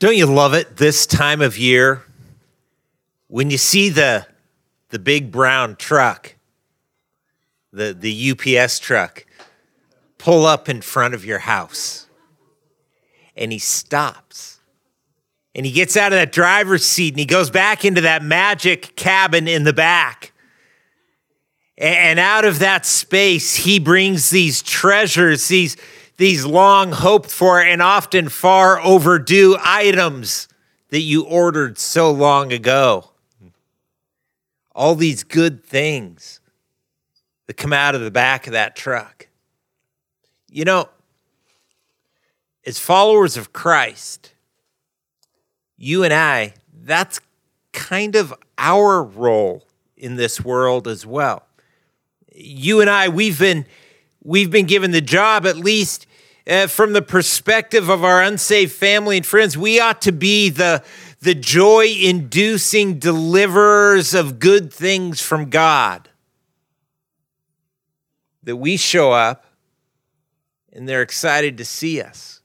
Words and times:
Don't 0.00 0.16
you 0.16 0.24
love 0.24 0.54
it 0.54 0.78
this 0.78 1.06
time 1.06 1.42
of 1.42 1.58
year 1.58 2.02
when 3.28 3.50
you 3.50 3.58
see 3.58 3.90
the 3.90 4.26
the 4.88 4.98
big 4.98 5.30
brown 5.30 5.76
truck, 5.76 6.36
the 7.70 7.92
the 7.92 8.30
UPS 8.30 8.78
truck 8.78 9.26
pull 10.16 10.46
up 10.46 10.70
in 10.70 10.80
front 10.80 11.12
of 11.12 11.26
your 11.26 11.40
house. 11.40 12.06
And 13.36 13.52
he 13.52 13.58
stops. 13.58 14.60
And 15.54 15.66
he 15.66 15.72
gets 15.72 15.98
out 15.98 16.12
of 16.12 16.18
that 16.18 16.32
driver's 16.32 16.84
seat 16.84 17.12
and 17.12 17.20
he 17.20 17.26
goes 17.26 17.50
back 17.50 17.84
into 17.84 18.00
that 18.00 18.22
magic 18.22 18.96
cabin 18.96 19.46
in 19.46 19.64
the 19.64 19.72
back. 19.74 20.32
And 21.76 22.18
out 22.18 22.46
of 22.46 22.58
that 22.60 22.86
space, 22.86 23.54
he 23.54 23.78
brings 23.78 24.30
these 24.30 24.62
treasures, 24.62 25.48
these 25.48 25.76
these 26.20 26.44
long 26.44 26.92
hoped 26.92 27.30
for 27.30 27.62
and 27.62 27.80
often 27.80 28.28
far 28.28 28.78
overdue 28.82 29.56
items 29.58 30.48
that 30.90 31.00
you 31.00 31.24
ordered 31.24 31.78
so 31.78 32.10
long 32.12 32.52
ago. 32.52 33.08
All 34.74 34.94
these 34.94 35.24
good 35.24 35.64
things 35.64 36.40
that 37.46 37.56
come 37.56 37.72
out 37.72 37.94
of 37.94 38.02
the 38.02 38.10
back 38.10 38.46
of 38.46 38.52
that 38.52 38.76
truck. 38.76 39.28
You 40.50 40.66
know, 40.66 40.90
as 42.66 42.78
followers 42.78 43.38
of 43.38 43.54
Christ, 43.54 44.34
you 45.78 46.04
and 46.04 46.12
I, 46.12 46.52
that's 46.82 47.22
kind 47.72 48.14
of 48.14 48.34
our 48.58 49.02
role 49.02 49.64
in 49.96 50.16
this 50.16 50.44
world 50.44 50.86
as 50.86 51.06
well. 51.06 51.46
You 52.30 52.82
and 52.82 52.90
I, 52.90 53.08
we've 53.08 53.38
been 53.38 53.64
we've 54.22 54.50
been 54.50 54.66
given 54.66 54.90
the 54.90 55.00
job 55.00 55.46
at 55.46 55.56
least 55.56 56.06
uh, 56.50 56.66
from 56.66 56.92
the 56.92 57.02
perspective 57.02 57.88
of 57.88 58.02
our 58.02 58.20
unsaved 58.20 58.72
family 58.72 59.18
and 59.18 59.24
friends, 59.24 59.56
we 59.56 59.78
ought 59.78 60.02
to 60.02 60.10
be 60.10 60.50
the, 60.50 60.82
the 61.20 61.34
joy 61.34 61.86
inducing 61.86 62.98
deliverers 62.98 64.14
of 64.14 64.40
good 64.40 64.72
things 64.72 65.20
from 65.20 65.48
God. 65.48 66.08
That 68.42 68.56
we 68.56 68.76
show 68.76 69.12
up 69.12 69.46
and 70.72 70.88
they're 70.88 71.02
excited 71.02 71.56
to 71.58 71.64
see 71.64 72.00
us 72.00 72.40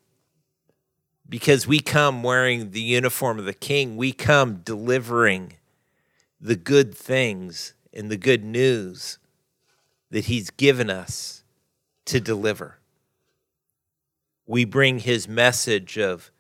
because 1.28 1.66
we 1.66 1.80
come 1.80 2.22
wearing 2.22 2.72
the 2.72 2.82
uniform 2.82 3.40
of 3.40 3.46
the 3.46 3.54
king. 3.54 3.98
We 3.98 4.12
come 4.12 4.58
delivering 4.58 5.54
the 6.40 6.56
good 6.56 6.96
things 6.96 7.74
and 7.92 8.12
the 8.12 8.18
good 8.18 8.44
news 8.44 9.18
that 10.12 10.26
he's 10.26 10.52
given 10.52 10.92
us 10.92 11.44
to 12.06 12.20
deliver 12.20 12.78
we 14.48 14.66
bring 14.66 15.00
his 15.00 15.28
message 15.28 15.98
of 15.98 16.32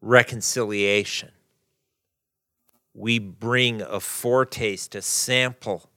reconciliation. 0.00 1.30
We 2.94 3.18
bring 3.18 3.80
a 3.82 4.00
foretaste, 4.00 4.94
a 4.94 5.02
sample 5.02 5.88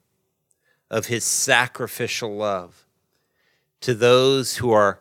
of 0.89 1.07
his 1.07 1.23
sacrificial 1.23 2.35
love 2.35 2.85
to 3.81 3.93
those 3.93 4.57
who 4.57 4.71
are, 4.71 4.99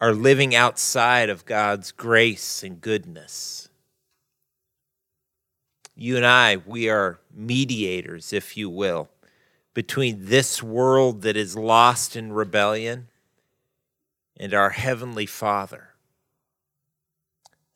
are 0.00 0.14
living 0.14 0.54
outside 0.54 1.28
of 1.28 1.44
God's 1.44 1.92
grace 1.92 2.62
and 2.62 2.80
goodness. 2.80 3.68
You 5.94 6.16
and 6.16 6.26
I, 6.26 6.56
we 6.56 6.88
are 6.88 7.20
mediators, 7.32 8.32
if 8.32 8.56
you 8.56 8.70
will, 8.70 9.10
between 9.74 10.26
this 10.26 10.62
world 10.62 11.22
that 11.22 11.36
is 11.36 11.56
lost 11.56 12.16
in 12.16 12.32
rebellion 12.32 13.08
and 14.42 14.52
our 14.54 14.70
Heavenly 14.70 15.24
Father. 15.24 15.90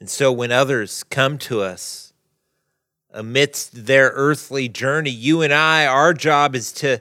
And 0.00 0.10
so 0.10 0.32
when 0.32 0.50
others 0.50 1.04
come 1.04 1.38
to 1.38 1.60
us 1.60 2.12
amidst 3.12 3.86
their 3.86 4.10
earthly 4.12 4.68
journey, 4.68 5.10
you 5.10 5.42
and 5.42 5.52
I, 5.52 5.86
our 5.86 6.12
job 6.12 6.56
is 6.56 6.72
to, 6.72 7.00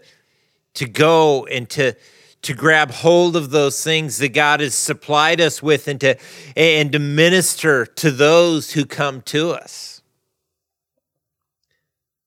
to 0.75 0.85
go 0.85 1.47
and 1.47 1.67
to, 1.72 1.95
to 2.44 2.53
grab 2.53 2.91
hold 2.91 3.35
of 3.35 3.50
those 3.50 3.84
things 3.84 4.19
that 4.19 4.35
God 4.35 4.59
has 4.59 4.75
supplied 4.75 5.41
us 5.41 5.63
with 5.63 5.88
and 5.88 6.00
to, 6.01 6.16
and 6.56 6.91
to 6.91 7.00
minister 7.00 7.88
to 7.88 8.12
those 8.12 8.73
who 8.73 8.85
come 8.85 9.23
to 9.23 9.50
us. 9.50 10.03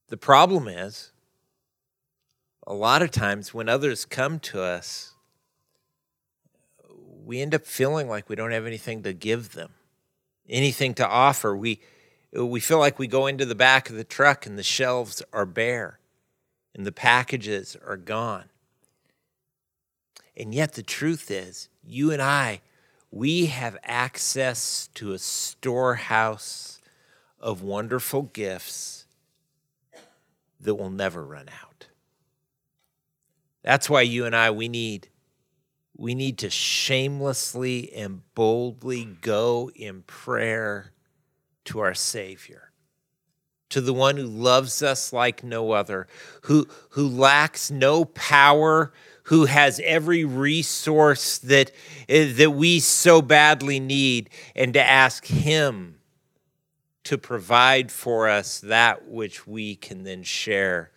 The 0.09 0.17
problem 0.17 0.67
is, 0.67 1.13
a 2.67 2.75
lot 2.75 3.01
of 3.01 3.13
times 3.13 3.55
when 3.55 3.69
others 3.69 4.05
come 4.05 4.41
to 4.41 4.61
us, 4.61 5.15
we 7.29 7.43
end 7.43 7.55
up 7.55 7.67
feeling 7.67 8.09
like 8.09 8.31
we 8.31 8.37
don't 8.37 8.53
have 8.53 8.65
anything 8.65 9.03
to 9.03 9.13
give 9.13 9.53
them, 9.53 9.69
anything 10.49 10.95
to 10.95 11.07
offer. 11.07 11.55
We, 11.55 11.79
we 12.33 12.59
feel 12.59 12.79
like 12.79 12.99
we 12.99 13.07
go 13.07 13.27
into 13.27 13.45
the 13.45 13.55
back 13.55 13.91
of 13.91 13.97
the 13.97 14.03
truck 14.03 14.47
and 14.47 14.59
the 14.59 14.63
shelves 14.63 15.23
are 15.31 15.45
bare 15.45 15.99
and 16.75 16.87
the 16.87 16.91
packages 16.91 17.77
are 17.87 17.99
gone. 17.99 18.47
And 20.39 20.55
yet, 20.55 20.73
the 20.73 20.83
truth 20.83 21.31
is, 21.31 21.69
you 21.85 22.11
and 22.13 22.23
I, 22.23 22.63
we 23.11 23.47
have 23.47 23.77
access 23.85 24.89
to 24.95 25.13
a 25.13 25.19
storehouse 25.19 26.81
of 27.39 27.61
wonderful 27.61 28.23
gifts 28.23 29.05
that 30.59 30.77
will 30.77 30.89
never 30.89 31.23
run 31.23 31.51
out. 31.63 31.89
That's 33.63 33.91
why 33.91 34.01
you 34.01 34.25
and 34.25 34.35
I, 34.35 34.51
we 34.51 34.69
need 34.69 35.11
we 35.99 36.15
need 36.15 36.39
to 36.39 36.49
shamelessly 36.49 37.93
and 37.93 38.23
boldly 38.35 39.05
go 39.05 39.69
in 39.75 40.03
prayer 40.03 40.93
to 41.65 41.81
our 41.81 41.93
Savior, 41.93 42.71
to 43.69 43.81
the 43.81 43.93
one 43.93 44.17
who 44.17 44.27
loves 44.27 44.81
us 44.81 45.13
like 45.13 45.43
no 45.43 45.73
other, 45.73 46.07
who, 46.43 46.69
who 46.91 47.07
lacks 47.07 47.71
no 47.71 48.05
power, 48.05 48.93
who 49.25 49.47
has 49.47 49.81
every 49.85 50.25
resource 50.25 51.37
that, 51.39 51.73
eh, 52.09 52.33
that 52.33 52.53
we 52.53 52.79
so 52.79 53.21
badly 53.21 53.81
need, 53.81 54.31
and 54.55 54.73
to 54.75 54.83
ask 54.83 55.27
Him 55.27 55.99
to 57.03 57.19
provide 57.19 57.91
for 57.91 58.29
us 58.29 58.61
that 58.61 59.09
which 59.09 59.49
we 59.49 59.75
can 59.75 60.05
then 60.05 60.23
share 60.23 60.93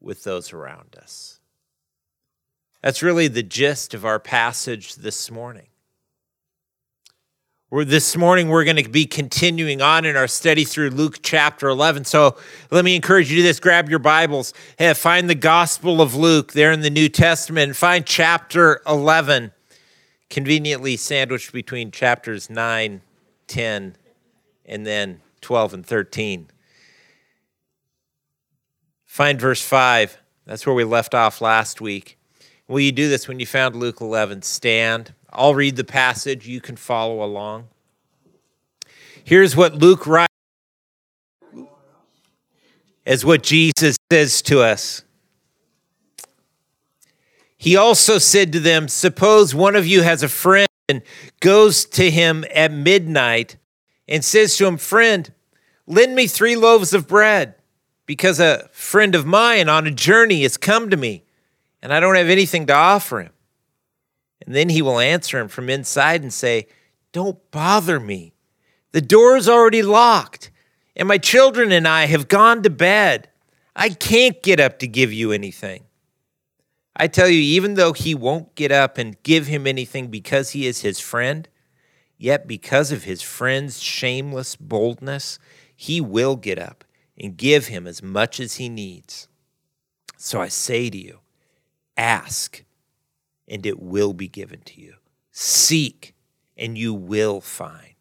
with 0.00 0.24
those 0.24 0.52
around 0.52 0.96
us. 1.00 1.38
That's 2.84 3.02
really 3.02 3.28
the 3.28 3.42
gist 3.42 3.94
of 3.94 4.04
our 4.04 4.20
passage 4.20 4.96
this 4.96 5.30
morning. 5.30 5.68
We're, 7.70 7.86
this 7.86 8.14
morning, 8.14 8.50
we're 8.50 8.64
going 8.64 8.76
to 8.76 8.86
be 8.90 9.06
continuing 9.06 9.80
on 9.80 10.04
in 10.04 10.16
our 10.16 10.26
study 10.26 10.64
through 10.64 10.90
Luke 10.90 11.20
chapter 11.22 11.70
11. 11.70 12.04
So 12.04 12.36
let 12.70 12.84
me 12.84 12.94
encourage 12.94 13.30
you 13.30 13.38
to 13.38 13.42
this 13.42 13.58
grab 13.58 13.88
your 13.88 14.00
Bibles, 14.00 14.52
find 14.96 15.30
the 15.30 15.34
Gospel 15.34 16.02
of 16.02 16.14
Luke 16.14 16.52
there 16.52 16.72
in 16.72 16.82
the 16.82 16.90
New 16.90 17.08
Testament, 17.08 17.74
find 17.74 18.04
chapter 18.04 18.82
11, 18.86 19.52
conveniently 20.28 20.98
sandwiched 20.98 21.54
between 21.54 21.90
chapters 21.90 22.50
9, 22.50 23.00
10, 23.46 23.96
and 24.66 24.86
then 24.86 25.22
12 25.40 25.72
and 25.72 25.86
13. 25.86 26.50
Find 29.06 29.40
verse 29.40 29.62
5. 29.62 30.18
That's 30.44 30.66
where 30.66 30.74
we 30.74 30.84
left 30.84 31.14
off 31.14 31.40
last 31.40 31.80
week. 31.80 32.18
Will 32.66 32.80
you 32.80 32.92
do 32.92 33.08
this 33.08 33.28
when 33.28 33.40
you 33.40 33.46
found 33.46 33.76
Luke 33.76 34.00
11? 34.00 34.42
Stand. 34.42 35.12
I'll 35.30 35.54
read 35.54 35.76
the 35.76 35.84
passage. 35.84 36.48
You 36.48 36.60
can 36.60 36.76
follow 36.76 37.22
along. 37.22 37.68
Here's 39.22 39.54
what 39.54 39.74
Luke 39.74 40.06
writes 40.06 40.28
as 43.06 43.24
what 43.24 43.42
Jesus 43.42 43.96
says 44.10 44.40
to 44.42 44.60
us. 44.60 45.02
He 47.56 47.76
also 47.76 48.18
said 48.18 48.52
to 48.52 48.60
them, 48.60 48.88
Suppose 48.88 49.54
one 49.54 49.76
of 49.76 49.86
you 49.86 50.02
has 50.02 50.22
a 50.22 50.28
friend 50.28 50.68
and 50.88 51.02
goes 51.40 51.84
to 51.86 52.10
him 52.10 52.44
at 52.54 52.72
midnight 52.72 53.56
and 54.08 54.24
says 54.24 54.56
to 54.56 54.66
him, 54.66 54.76
Friend, 54.76 55.32
lend 55.86 56.14
me 56.14 56.26
three 56.26 56.56
loaves 56.56 56.92
of 56.92 57.08
bread, 57.08 57.54
because 58.06 58.38
a 58.38 58.68
friend 58.72 59.14
of 59.14 59.24
mine 59.24 59.68
on 59.68 59.86
a 59.86 59.90
journey 59.90 60.42
has 60.42 60.56
come 60.56 60.90
to 60.90 60.96
me 60.96 61.24
and 61.84 61.92
I 61.92 62.00
don't 62.00 62.16
have 62.16 62.30
anything 62.30 62.66
to 62.66 62.74
offer 62.74 63.20
him. 63.20 63.32
And 64.44 64.54
then 64.56 64.70
he 64.70 64.80
will 64.80 64.98
answer 64.98 65.38
him 65.38 65.48
from 65.48 65.68
inside 65.68 66.22
and 66.22 66.32
say, 66.32 66.66
Don't 67.12 67.38
bother 67.50 68.00
me. 68.00 68.32
The 68.92 69.02
door 69.02 69.36
is 69.36 69.50
already 69.50 69.82
locked, 69.82 70.50
and 70.96 71.06
my 71.06 71.18
children 71.18 71.72
and 71.72 71.86
I 71.86 72.06
have 72.06 72.26
gone 72.26 72.62
to 72.62 72.70
bed. 72.70 73.28
I 73.76 73.90
can't 73.90 74.42
get 74.42 74.60
up 74.60 74.78
to 74.78 74.88
give 74.88 75.12
you 75.12 75.30
anything. 75.30 75.84
I 76.96 77.06
tell 77.06 77.28
you, 77.28 77.40
even 77.40 77.74
though 77.74 77.92
he 77.92 78.14
won't 78.14 78.54
get 78.54 78.72
up 78.72 78.96
and 78.96 79.22
give 79.22 79.48
him 79.48 79.66
anything 79.66 80.06
because 80.06 80.50
he 80.50 80.66
is 80.66 80.80
his 80.80 81.00
friend, 81.00 81.48
yet 82.16 82.46
because 82.46 82.92
of 82.92 83.04
his 83.04 83.20
friend's 83.20 83.82
shameless 83.82 84.56
boldness, 84.56 85.38
he 85.76 86.00
will 86.00 86.36
get 86.36 86.58
up 86.58 86.84
and 87.18 87.36
give 87.36 87.66
him 87.66 87.86
as 87.86 88.02
much 88.02 88.40
as 88.40 88.54
he 88.54 88.70
needs. 88.70 89.28
So 90.16 90.40
I 90.40 90.48
say 90.48 90.88
to 90.88 90.96
you, 90.96 91.18
Ask, 91.96 92.64
and 93.48 93.64
it 93.64 93.80
will 93.80 94.12
be 94.12 94.28
given 94.28 94.60
to 94.62 94.80
you. 94.80 94.94
Seek, 95.30 96.14
and 96.56 96.76
you 96.76 96.94
will 96.94 97.40
find. 97.40 97.94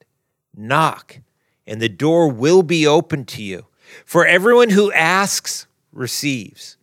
Knock, 0.55 1.19
and 1.65 1.81
the 1.81 1.89
door 1.89 2.29
will 2.29 2.63
be 2.63 2.85
open 2.85 3.25
to 3.25 3.43
you. 3.43 3.67
For 4.05 4.25
everyone 4.25 4.69
who 4.69 4.91
asks 4.91 5.67
receives, 5.91 6.77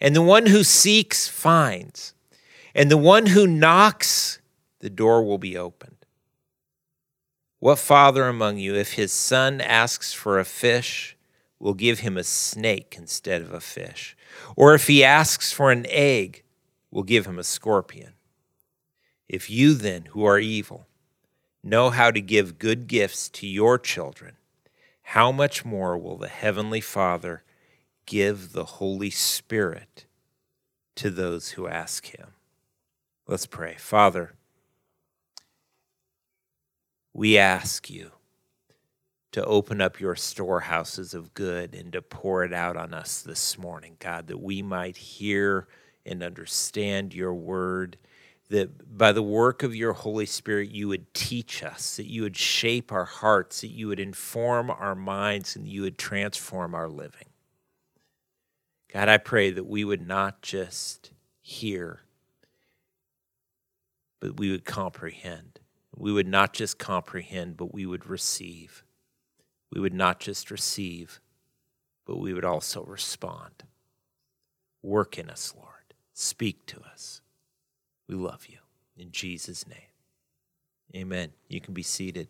and 0.00 0.16
the 0.16 0.22
one 0.22 0.46
who 0.46 0.64
seeks 0.64 1.28
finds, 1.28 2.14
and 2.74 2.90
the 2.90 2.96
one 2.96 3.26
who 3.26 3.46
knocks, 3.46 4.40
the 4.80 4.90
door 4.90 5.24
will 5.24 5.38
be 5.38 5.56
opened. 5.56 5.96
What 7.60 7.78
father 7.78 8.26
among 8.26 8.58
you, 8.58 8.74
if 8.74 8.94
his 8.94 9.12
son 9.12 9.60
asks 9.60 10.12
for 10.12 10.38
a 10.38 10.44
fish, 10.44 11.11
will 11.62 11.74
give 11.74 12.00
him 12.00 12.18
a 12.18 12.24
snake 12.24 12.96
instead 12.98 13.40
of 13.40 13.54
a 13.54 13.60
fish? 13.60 14.16
Or 14.56 14.74
if 14.74 14.88
he 14.88 15.04
asks 15.04 15.52
for 15.52 15.70
an 15.70 15.86
egg, 15.88 16.42
will 16.90 17.04
give 17.04 17.24
him 17.24 17.38
a 17.38 17.44
scorpion? 17.44 18.14
If 19.28 19.48
you 19.48 19.74
then, 19.74 20.06
who 20.06 20.24
are 20.24 20.40
evil, 20.40 20.88
know 21.62 21.90
how 21.90 22.10
to 22.10 22.20
give 22.20 22.58
good 22.58 22.88
gifts 22.88 23.28
to 23.28 23.46
your 23.46 23.78
children, 23.78 24.36
how 25.02 25.30
much 25.30 25.64
more 25.64 25.96
will 25.96 26.18
the 26.18 26.28
Heavenly 26.28 26.80
Father 26.80 27.44
give 28.06 28.52
the 28.52 28.64
Holy 28.64 29.10
Spirit 29.10 30.06
to 30.96 31.10
those 31.10 31.50
who 31.50 31.68
ask 31.68 32.06
Him? 32.06 32.34
Let's 33.28 33.46
pray. 33.46 33.76
Father, 33.78 34.32
we 37.14 37.38
ask 37.38 37.88
you 37.88 38.10
to 39.32 39.44
open 39.44 39.80
up 39.80 39.98
your 39.98 40.14
storehouses 40.14 41.14
of 41.14 41.34
good 41.34 41.74
and 41.74 41.92
to 41.92 42.02
pour 42.02 42.44
it 42.44 42.52
out 42.52 42.76
on 42.76 42.94
us 42.94 43.22
this 43.22 43.58
morning, 43.58 43.96
God, 43.98 44.26
that 44.28 44.40
we 44.40 44.62
might 44.62 44.96
hear 44.96 45.66
and 46.04 46.22
understand 46.22 47.14
your 47.14 47.34
word 47.34 47.96
that 48.50 48.98
by 48.98 49.12
the 49.12 49.22
work 49.22 49.62
of 49.62 49.74
your 49.74 49.94
Holy 49.94 50.26
Spirit, 50.26 50.70
you 50.70 50.86
would 50.88 51.14
teach 51.14 51.62
us, 51.62 51.96
that 51.96 52.06
you 52.06 52.20
would 52.22 52.36
shape 52.36 52.92
our 52.92 53.06
hearts, 53.06 53.62
that 53.62 53.70
you 53.70 53.88
would 53.88 53.98
inform 53.98 54.70
our 54.70 54.94
minds, 54.94 55.56
and 55.56 55.66
you 55.66 55.80
would 55.80 55.96
transform 55.96 56.74
our 56.74 56.88
living. 56.88 57.28
God, 58.92 59.08
I 59.08 59.16
pray 59.16 59.50
that 59.50 59.64
we 59.64 59.84
would 59.84 60.06
not 60.06 60.42
just 60.42 61.12
hear, 61.40 62.00
but 64.20 64.38
we 64.38 64.50
would 64.50 64.66
comprehend. 64.66 65.60
We 65.96 66.12
would 66.12 66.28
not 66.28 66.52
just 66.52 66.78
comprehend, 66.78 67.56
but 67.56 67.72
we 67.72 67.86
would 67.86 68.06
receive. 68.06 68.84
We 69.72 69.80
would 69.80 69.94
not 69.94 70.20
just 70.20 70.50
receive, 70.50 71.20
but 72.06 72.18
we 72.18 72.34
would 72.34 72.44
also 72.44 72.84
respond. 72.84 73.64
Work 74.82 75.18
in 75.18 75.30
us, 75.30 75.54
Lord. 75.56 75.94
Speak 76.12 76.66
to 76.66 76.80
us. 76.82 77.22
We 78.06 78.14
love 78.14 78.46
you. 78.48 78.58
In 78.96 79.10
Jesus' 79.12 79.66
name. 79.66 79.78
Amen. 80.94 81.32
You 81.48 81.60
can 81.60 81.72
be 81.72 81.82
seated. 81.82 82.28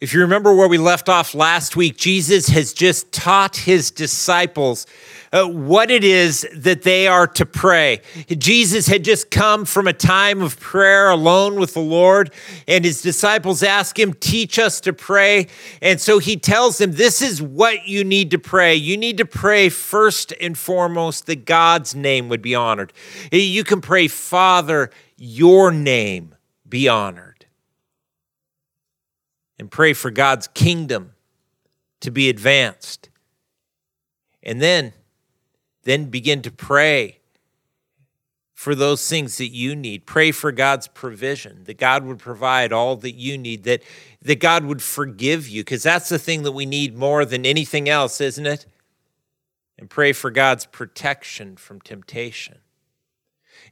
If 0.00 0.14
you 0.14 0.22
remember 0.22 0.54
where 0.54 0.66
we 0.66 0.78
left 0.78 1.10
off 1.10 1.34
last 1.34 1.76
week, 1.76 1.98
Jesus 1.98 2.48
has 2.48 2.72
just 2.72 3.12
taught 3.12 3.54
his 3.54 3.90
disciples 3.90 4.86
uh, 5.30 5.46
what 5.46 5.90
it 5.90 6.04
is 6.04 6.48
that 6.56 6.84
they 6.84 7.06
are 7.06 7.26
to 7.26 7.44
pray. 7.44 8.00
Jesus 8.38 8.86
had 8.86 9.04
just 9.04 9.30
come 9.30 9.66
from 9.66 9.86
a 9.86 9.92
time 9.92 10.40
of 10.40 10.58
prayer 10.58 11.10
alone 11.10 11.60
with 11.60 11.74
the 11.74 11.80
Lord, 11.80 12.32
and 12.66 12.82
his 12.82 13.02
disciples 13.02 13.62
ask 13.62 13.98
him, 13.98 14.14
Teach 14.14 14.58
us 14.58 14.80
to 14.80 14.94
pray. 14.94 15.48
And 15.82 16.00
so 16.00 16.18
he 16.18 16.38
tells 16.38 16.78
them, 16.78 16.92
This 16.92 17.20
is 17.20 17.42
what 17.42 17.86
you 17.86 18.02
need 18.02 18.30
to 18.30 18.38
pray. 18.38 18.74
You 18.74 18.96
need 18.96 19.18
to 19.18 19.26
pray 19.26 19.68
first 19.68 20.32
and 20.40 20.56
foremost 20.56 21.26
that 21.26 21.44
God's 21.44 21.94
name 21.94 22.30
would 22.30 22.40
be 22.40 22.54
honored. 22.54 22.94
You 23.30 23.64
can 23.64 23.82
pray, 23.82 24.08
Father, 24.08 24.90
your 25.18 25.70
name 25.70 26.36
be 26.66 26.88
honored 26.88 27.29
and 29.60 29.70
pray 29.70 29.92
for 29.92 30.10
God's 30.10 30.48
kingdom 30.48 31.12
to 32.00 32.10
be 32.10 32.30
advanced. 32.30 33.10
And 34.42 34.62
then 34.62 34.94
then 35.82 36.06
begin 36.06 36.40
to 36.42 36.50
pray 36.50 37.18
for 38.54 38.74
those 38.74 39.06
things 39.06 39.36
that 39.36 39.48
you 39.48 39.76
need. 39.76 40.06
Pray 40.06 40.30
for 40.30 40.50
God's 40.50 40.88
provision, 40.88 41.64
that 41.64 41.76
God 41.76 42.04
would 42.04 42.18
provide 42.18 42.72
all 42.72 42.96
that 42.96 43.12
you 43.12 43.36
need, 43.36 43.64
that, 43.64 43.82
that 44.22 44.40
God 44.40 44.64
would 44.64 44.80
forgive 44.80 45.46
you, 45.46 45.60
because 45.62 45.82
that's 45.82 46.08
the 46.08 46.18
thing 46.18 46.42
that 46.44 46.52
we 46.52 46.64
need 46.64 46.96
more 46.96 47.26
than 47.26 47.44
anything 47.44 47.86
else, 47.86 48.18
isn't 48.20 48.46
it? 48.46 48.64
And 49.78 49.90
pray 49.90 50.14
for 50.14 50.30
God's 50.30 50.64
protection 50.64 51.56
from 51.56 51.82
temptation. 51.82 52.60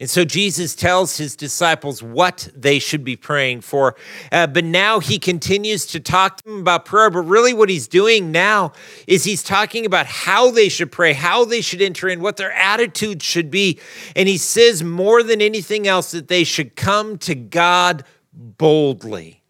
And 0.00 0.08
so 0.08 0.24
Jesus 0.24 0.74
tells 0.76 1.16
his 1.16 1.34
disciples 1.34 2.02
what 2.02 2.48
they 2.54 2.78
should 2.78 3.02
be 3.02 3.16
praying 3.16 3.62
for. 3.62 3.96
Uh, 4.30 4.46
but 4.46 4.64
now 4.64 5.00
he 5.00 5.18
continues 5.18 5.86
to 5.86 5.98
talk 5.98 6.36
to 6.38 6.44
them 6.44 6.60
about 6.60 6.84
prayer. 6.84 7.10
But 7.10 7.22
really, 7.22 7.52
what 7.52 7.68
he's 7.68 7.88
doing 7.88 8.30
now 8.30 8.72
is 9.08 9.24
he's 9.24 9.42
talking 9.42 9.84
about 9.84 10.06
how 10.06 10.50
they 10.50 10.68
should 10.68 10.92
pray, 10.92 11.14
how 11.14 11.44
they 11.44 11.60
should 11.60 11.82
enter 11.82 12.08
in, 12.08 12.20
what 12.20 12.36
their 12.36 12.52
attitude 12.52 13.22
should 13.22 13.50
be. 13.50 13.80
And 14.14 14.28
he 14.28 14.38
says 14.38 14.84
more 14.84 15.22
than 15.22 15.42
anything 15.42 15.88
else 15.88 16.12
that 16.12 16.28
they 16.28 16.44
should 16.44 16.76
come 16.76 17.18
to 17.18 17.34
God 17.34 18.04
boldly. 18.32 19.42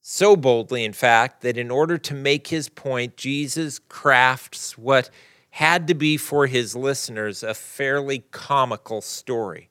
So 0.00 0.36
boldly, 0.36 0.84
in 0.84 0.92
fact, 0.92 1.42
that 1.42 1.56
in 1.56 1.70
order 1.70 1.96
to 1.96 2.14
make 2.14 2.48
his 2.48 2.68
point, 2.68 3.16
Jesus 3.16 3.78
crafts 3.78 4.76
what 4.76 5.10
had 5.56 5.86
to 5.86 5.94
be 5.94 6.16
for 6.16 6.46
his 6.46 6.74
listeners 6.74 7.42
a 7.42 7.52
fairly 7.52 8.20
comical 8.30 9.02
story. 9.02 9.68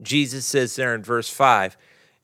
Jesus 0.00 0.46
says 0.46 0.76
there 0.76 0.94
in 0.94 1.02
verse 1.02 1.28
5 1.28 1.76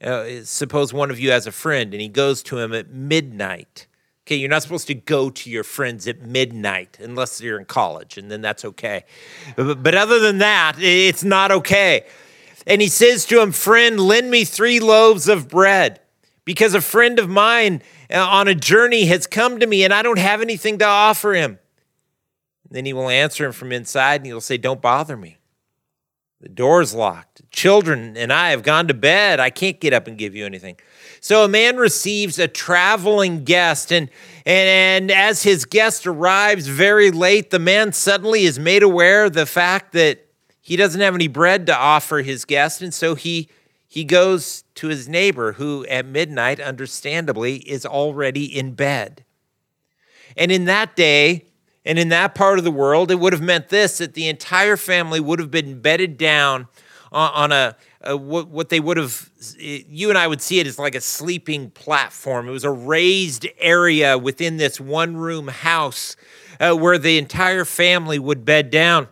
uh, 0.03 0.43
suppose 0.45 0.93
one 0.93 1.11
of 1.11 1.19
you 1.19 1.31
has 1.31 1.47
a 1.47 1.53
friend 1.53 1.95
and 1.95 2.01
he 2.01 2.09
goes 2.09 2.43
to 2.43 2.59
him 2.59 2.75
at 2.75 2.91
midnight. 2.91 3.87
Okay, 4.27 4.37
you're 4.37 4.51
not 4.51 4.63
supposed 4.63 4.87
to 4.89 4.95
go 4.95 5.31
to 5.31 5.51
your 5.51 5.63
friends 5.63 6.09
at 6.09 6.21
midnight 6.21 6.99
unless 7.01 7.41
you're 7.41 7.59
in 7.59 7.65
college, 7.65 8.19
and 8.19 8.31
then 8.31 8.41
that's 8.41 8.65
okay. 8.65 9.05
But, 9.55 9.95
other 9.95 10.19
than 10.19 10.39
that, 10.39 10.77
it's 10.79 11.23
not 11.23 11.53
okay. 11.53 12.05
And 12.67 12.83
he 12.83 12.89
says 12.89 13.25
to 13.27 13.41
him, 13.41 13.53
Friend, 13.53 14.01
lend 14.01 14.31
me 14.31 14.45
three 14.45 14.81
loaves 14.81 15.29
of 15.29 15.49
bread 15.49 16.01
because 16.45 16.75
a 16.75 16.81
friend 16.81 17.19
of 17.19 17.29
mine 17.29 17.83
uh, 18.11 18.19
on 18.19 18.49
a 18.49 18.55
journey 18.55 19.07
has 19.07 19.27
come 19.27 19.61
to 19.61 19.67
me 19.67 19.85
and 19.85 19.95
I 19.95 20.03
don't 20.03 20.19
have 20.19 20.43
anything 20.43 20.79
to 20.79 20.87
offer 20.87 21.33
him. 21.33 21.59
Then 22.71 22.85
he 22.85 22.93
will 22.93 23.09
answer 23.09 23.47
him 23.47 23.53
from 23.53 23.73
inside 23.73 24.21
and 24.21 24.27
he'll 24.27 24.41
say, 24.41 24.57
Don't 24.57 24.81
bother 24.81 25.17
me. 25.17 25.39
The 26.41 26.49
door's 26.49 26.95
locked. 26.95 27.43
Children 27.51 28.17
and 28.17 28.33
I 28.33 28.51
have 28.51 28.63
gone 28.63 28.89
to 28.89 28.95
bed. 28.95 29.41
I 29.41 29.51
can't 29.51 29.81
get 29.81 29.93
up 29.93 30.07
and 30.07 30.19
give 30.19 30.35
you 30.35 30.45
anything. 30.45 30.77
So 31.21 31.45
a 31.45 31.49
man 31.49 31.77
receives 31.77 32.39
a 32.39 32.47
traveling 32.47 33.43
guest, 33.45 33.91
and, 33.91 34.11
and, 34.45 34.69
and 34.69 35.11
as 35.11 35.43
his 35.43 35.65
guest 35.65 36.07
arrives 36.07 36.69
very 36.69 37.11
late, 37.11 37.51
the 37.51 37.59
man 37.59 37.93
suddenly 37.93 38.45
is 38.45 38.59
made 38.59 38.83
aware 38.83 39.25
of 39.25 39.33
the 39.33 39.47
fact 39.47 39.93
that 39.95 40.27
he 40.61 40.77
doesn't 40.77 41.01
have 41.01 41.15
any 41.15 41.27
bread 41.27 41.67
to 41.67 41.77
offer 41.77 42.19
his 42.19 42.45
guest, 42.45 42.83
and 42.83 42.93
so 42.93 43.15
he 43.15 43.49
he 43.89 44.05
goes 44.05 44.65
to 44.75 44.89
his 44.89 45.09
neighbor 45.09 45.53
who 45.53 45.87
at 45.87 46.05
midnight 46.05 46.61
understandably 46.61 47.57
is 47.57 47.87
already 47.87 48.45
in 48.45 48.75
bed. 48.75 49.25
And 50.37 50.53
in 50.53 50.67
that 50.67 50.95
day, 50.97 51.47
and 51.87 51.99
in 51.99 52.09
that 52.09 52.35
part 52.35 52.59
of 52.59 52.65
the 52.65 52.71
world, 52.71 53.11
it 53.11 53.21
would 53.21 53.33
have 53.33 53.41
meant 53.41 53.69
this 53.69 53.99
that 53.99 54.15
the 54.15 54.29
entire 54.29 54.77
family 54.77 55.21
would 55.21 55.39
have 55.39 55.53
been 55.53 55.81
bedded 55.81 56.19
down 56.19 56.67
on 57.13 57.53
a, 57.53 57.77
a 58.03 58.17
what, 58.17 58.49
what 58.49 58.69
they 58.69 58.81
would 58.81 58.97
have, 58.97 59.31
you 59.59 60.09
and 60.09 60.19
I 60.19 60.27
would 60.27 60.43
see 60.43 60.59
it 60.59 60.67
as 60.67 60.79
like 60.79 60.97
a 60.97 61.01
sleeping 61.01 61.71
platform. 61.71 62.49
It 62.49 62.51
was 62.51 62.65
a 62.65 62.71
raised 62.71 63.47
area 63.59 64.19
within 64.19 64.57
this 64.57 64.81
one 64.81 65.17
room 65.17 65.49
house 65.49 66.17
uh, 66.59 66.75
where 66.75 66.99
the 66.99 67.19
entire 67.19 67.65
family 67.65 68.19
would 68.19 68.45
bed 68.45 68.71
down. 68.71 69.09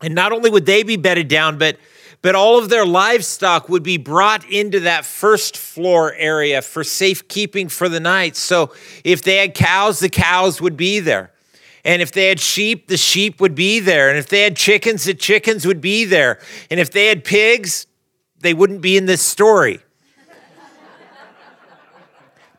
And 0.00 0.14
not 0.14 0.32
only 0.32 0.48
would 0.50 0.64
they 0.66 0.82
be 0.82 0.96
bedded 0.96 1.28
down, 1.28 1.58
but 1.58 1.76
but 2.20 2.34
all 2.34 2.58
of 2.58 2.68
their 2.68 2.84
livestock 2.84 3.68
would 3.68 3.84
be 3.84 3.96
brought 3.96 4.44
into 4.50 4.80
that 4.80 5.04
first 5.04 5.56
floor 5.56 6.14
area 6.14 6.62
for 6.62 6.82
safekeeping 6.82 7.68
for 7.68 7.88
the 7.88 8.00
night. 8.00 8.34
So 8.34 8.74
if 9.04 9.22
they 9.22 9.36
had 9.36 9.54
cows, 9.54 10.00
the 10.00 10.08
cows 10.08 10.60
would 10.60 10.76
be 10.76 10.98
there. 10.98 11.32
And 11.84 12.02
if 12.02 12.12
they 12.12 12.28
had 12.28 12.40
sheep, 12.40 12.88
the 12.88 12.96
sheep 12.96 13.40
would 13.40 13.54
be 13.54 13.80
there. 13.80 14.08
And 14.08 14.18
if 14.18 14.28
they 14.28 14.42
had 14.42 14.56
chickens, 14.56 15.04
the 15.04 15.14
chickens 15.14 15.66
would 15.66 15.80
be 15.80 16.04
there. 16.04 16.40
And 16.70 16.80
if 16.80 16.90
they 16.90 17.06
had 17.06 17.24
pigs, 17.24 17.86
they 18.40 18.54
wouldn't 18.54 18.80
be 18.80 18.96
in 18.96 19.06
this 19.06 19.22
story. 19.22 19.80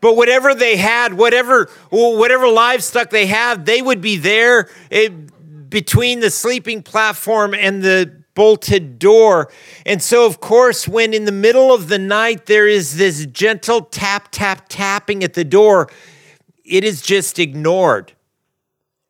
but 0.02 0.16
whatever 0.16 0.54
they 0.54 0.78
had, 0.78 1.14
whatever 1.14 1.70
whatever 1.90 2.48
livestock 2.48 3.10
they 3.10 3.26
had, 3.26 3.66
they 3.66 3.82
would 3.82 4.02
be 4.02 4.18
there 4.18 4.70
eh, 4.92 5.10
between 5.10 6.20
the 6.20 6.30
sleeping 6.30 6.82
platform 6.82 7.54
and 7.54 7.84
the 7.84 8.20
bolted 8.34 9.00
door. 9.00 9.52
And 9.86 10.02
so, 10.02 10.26
of 10.26 10.40
course, 10.40 10.88
when 10.88 11.14
in 11.14 11.26
the 11.26 11.32
middle 11.32 11.74
of 11.74 11.90
the 11.90 12.00
night 12.00 12.46
there 12.46 12.68
is 12.68 12.96
this 12.96 13.26
gentle 13.26 13.82
tap, 13.82 14.30
tap, 14.32 14.68
tapping 14.70 15.26
at 15.26 15.34
the 15.34 15.44
door, 15.44 15.90
it 16.64 16.86
is 16.86 17.02
just 17.02 17.38
ignored. 17.38 18.14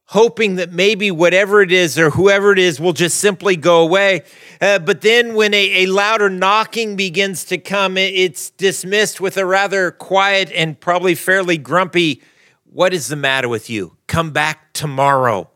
Hoping 0.09 0.55
that 0.55 0.71
maybe 0.71 1.11
whatever 1.11 1.61
it 1.61 1.71
is 1.71 1.99
or 1.99 2.09
whoever 2.09 2.51
it 2.51 2.57
is 2.57 2.79
will 2.79 2.93
just 2.93 3.19
simply 3.19 3.55
go 3.55 3.81
away. 3.81 4.23
Uh, 4.59 4.79
but 4.79 5.01
then 5.01 5.35
when 5.35 5.53
a, 5.53 5.83
a, 5.83 5.85
louder 5.85 6.31
knocking 6.31 6.95
begins 6.95 7.45
to 7.45 7.59
come, 7.59 7.95
it's 7.95 8.49
dismissed 8.51 9.21
with 9.21 9.37
a 9.37 9.45
rather 9.45 9.91
quiet 9.91 10.51
and 10.55 10.79
probably 10.79 11.13
fairly 11.13 11.59
grumpy, 11.59 12.23
What 12.71 12.91
is 12.91 13.07
the 13.07 13.15
matter 13.15 13.47
with 13.47 13.69
you? 13.69 13.97
Come 14.07 14.31
back 14.31 14.73
tomorrow. 14.73 15.47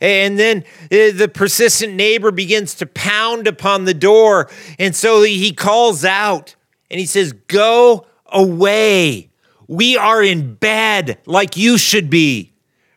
And 0.00 0.38
then 0.38 0.64
uh, 0.84 1.10
the 1.12 1.28
persistent 1.32 1.94
neighbor 1.94 2.30
begins 2.30 2.76
to 2.76 2.86
pound 2.86 3.48
upon 3.48 3.86
the 3.86 3.94
door. 3.94 4.48
And 4.78 4.94
so 4.94 5.24
he 5.24 5.52
calls 5.52 6.04
out 6.04 6.54
and 6.92 7.00
he 7.00 7.06
says, 7.06 7.32
Go 7.32 8.06
away. 8.26 9.30
We 9.66 9.96
are 9.96 10.22
in 10.22 10.54
bed 10.54 11.18
like 11.26 11.56
you 11.56 11.76
should 11.76 12.08
be. 12.08 12.52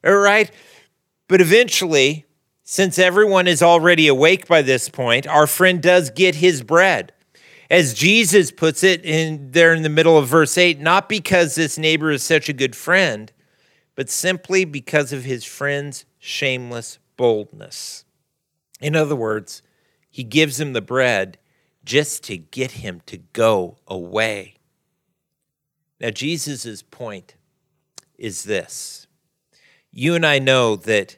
All 0.05 0.17
right. 0.17 0.51
But 1.33 1.41
eventually, 1.41 2.27
since 2.61 2.99
everyone 2.99 3.47
is 3.47 3.63
already 3.63 4.07
awake 4.07 4.47
by 4.47 4.61
this 4.61 4.87
point, 4.87 5.25
our 5.25 5.47
friend 5.47 5.81
does 5.81 6.11
get 6.11 6.35
his 6.35 6.61
bread. 6.61 7.11
As 7.71 7.95
Jesus 7.95 8.51
puts 8.51 8.83
it 8.83 9.03
in 9.03 9.49
there 9.49 9.73
in 9.73 9.81
the 9.81 9.89
middle 9.89 10.15
of 10.15 10.27
verse 10.27 10.59
8, 10.59 10.79
not 10.79 11.09
because 11.09 11.55
this 11.55 11.75
neighbor 11.75 12.11
is 12.11 12.21
such 12.21 12.49
a 12.49 12.53
good 12.53 12.75
friend, 12.75 13.31
but 13.95 14.11
simply 14.11 14.63
because 14.63 15.11
of 15.11 15.23
his 15.23 15.43
friend's 15.43 16.05
shameless 16.19 16.99
boldness. 17.17 18.05
In 18.79 18.95
other 18.95 19.15
words, 19.15 19.63
he 20.11 20.23
gives 20.23 20.59
him 20.59 20.73
the 20.73 20.81
bread 20.81 21.39
just 21.83 22.23
to 22.25 22.37
get 22.37 22.73
him 22.73 23.01
to 23.07 23.17
go 23.17 23.77
away. 23.87 24.57
Now, 25.99 26.11
Jesus' 26.11 26.83
point 26.83 27.33
is 28.19 28.43
this 28.43 29.07
you 29.91 30.13
and 30.13 30.27
I 30.27 30.37
know 30.37 30.75
that 30.75 31.17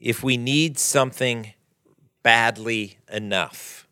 if 0.00 0.22
we 0.22 0.36
need 0.36 0.78
something 0.78 1.52
badly 2.22 2.98
enough, 3.12 3.86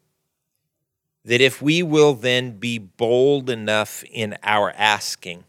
that 1.25 1.41
if 1.41 1.61
we 1.61 1.83
will 1.83 2.15
then 2.15 2.59
be 2.59 2.79
bold 2.79 3.51
enough 3.51 4.03
in 4.11 4.37
our 4.43 4.71
asking, 4.73 5.45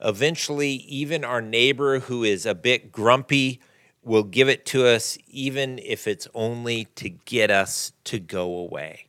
eventually 0.00 0.70
even 0.70 1.24
our 1.24 1.40
neighbor 1.40 2.00
who 2.00 2.24
is 2.24 2.44
a 2.44 2.54
bit 2.54 2.90
grumpy 2.90 3.60
will 4.02 4.24
give 4.24 4.48
it 4.48 4.66
to 4.66 4.86
us, 4.86 5.18
even 5.28 5.78
if 5.78 6.08
it's 6.08 6.26
only 6.34 6.86
to 6.96 7.08
get 7.08 7.50
us 7.50 7.92
to 8.04 8.18
go 8.18 8.56
away. 8.56 9.06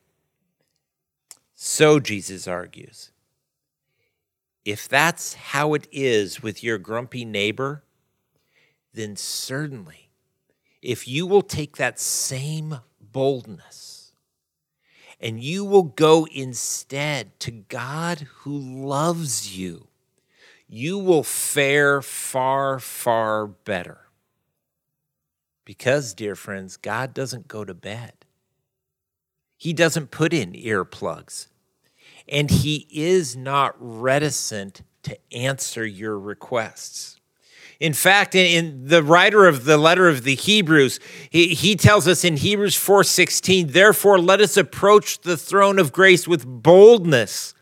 So, 1.56 2.00
Jesus 2.00 2.48
argues, 2.48 3.12
if 4.66 4.88
that's 4.88 5.34
how 5.34 5.74
it 5.74 5.88
is 5.92 6.44
with 6.44 6.64
your 6.64 6.78
grumpy 6.78 7.26
neighbor, 7.26 7.84
then 8.94 9.16
certainly 9.16 10.09
if 10.82 11.08
you 11.08 11.26
will 11.26 11.42
take 11.42 11.78
that 11.78 12.00
same 12.00 12.80
boldness 13.02 14.14
and 15.20 15.44
you 15.44 15.66
will 15.66 15.84
go 15.84 16.28
instead 16.32 17.40
to 17.42 17.52
God 17.52 18.28
who 18.40 18.58
loves 18.58 19.58
you, 19.58 19.88
you 20.68 20.98
will 20.98 21.24
fare 21.24 22.02
far, 22.02 22.80
far 22.80 23.48
better. 23.48 24.02
Because, 25.66 26.14
dear 26.14 26.36
friends, 26.36 26.78
God 26.78 27.14
doesn't 27.14 27.48
go 27.48 27.66
to 27.66 27.74
bed. 27.74 28.14
He 29.58 29.74
doesn't 29.74 30.10
put 30.10 30.34
in 30.34 30.54
earplugs. 30.54 31.48
And 32.28 32.50
He 32.50 32.88
is 32.90 33.36
not 33.36 33.76
reticent 33.78 34.84
to 35.04 35.18
answer 35.34 35.86
your 35.86 36.18
requests. 36.18 37.19
In 37.80 37.94
fact, 37.94 38.36
in, 38.36 38.46
in, 38.46 38.88
the 38.88 39.02
writer 39.02 39.48
of 39.48 39.64
the 39.64 39.78
letter 39.78 40.10
of 40.10 40.24
the 40.24 40.36
Hebrews, 40.36 41.00
he, 41.30 41.50
he 41.54 41.76
tells 41.76 42.08
us 42.08 42.26
in 42.26 42.38
Hebrews 42.38 42.76
4:16, 42.76 43.72
therefore 43.72 44.20
let 44.20 44.42
us 44.42 44.58
approach 44.58 45.22
the 45.22 45.38
throne 45.38 45.80
of 45.80 45.94
grace 45.94 46.28
with 46.28 46.46
boldness, 46.46 47.54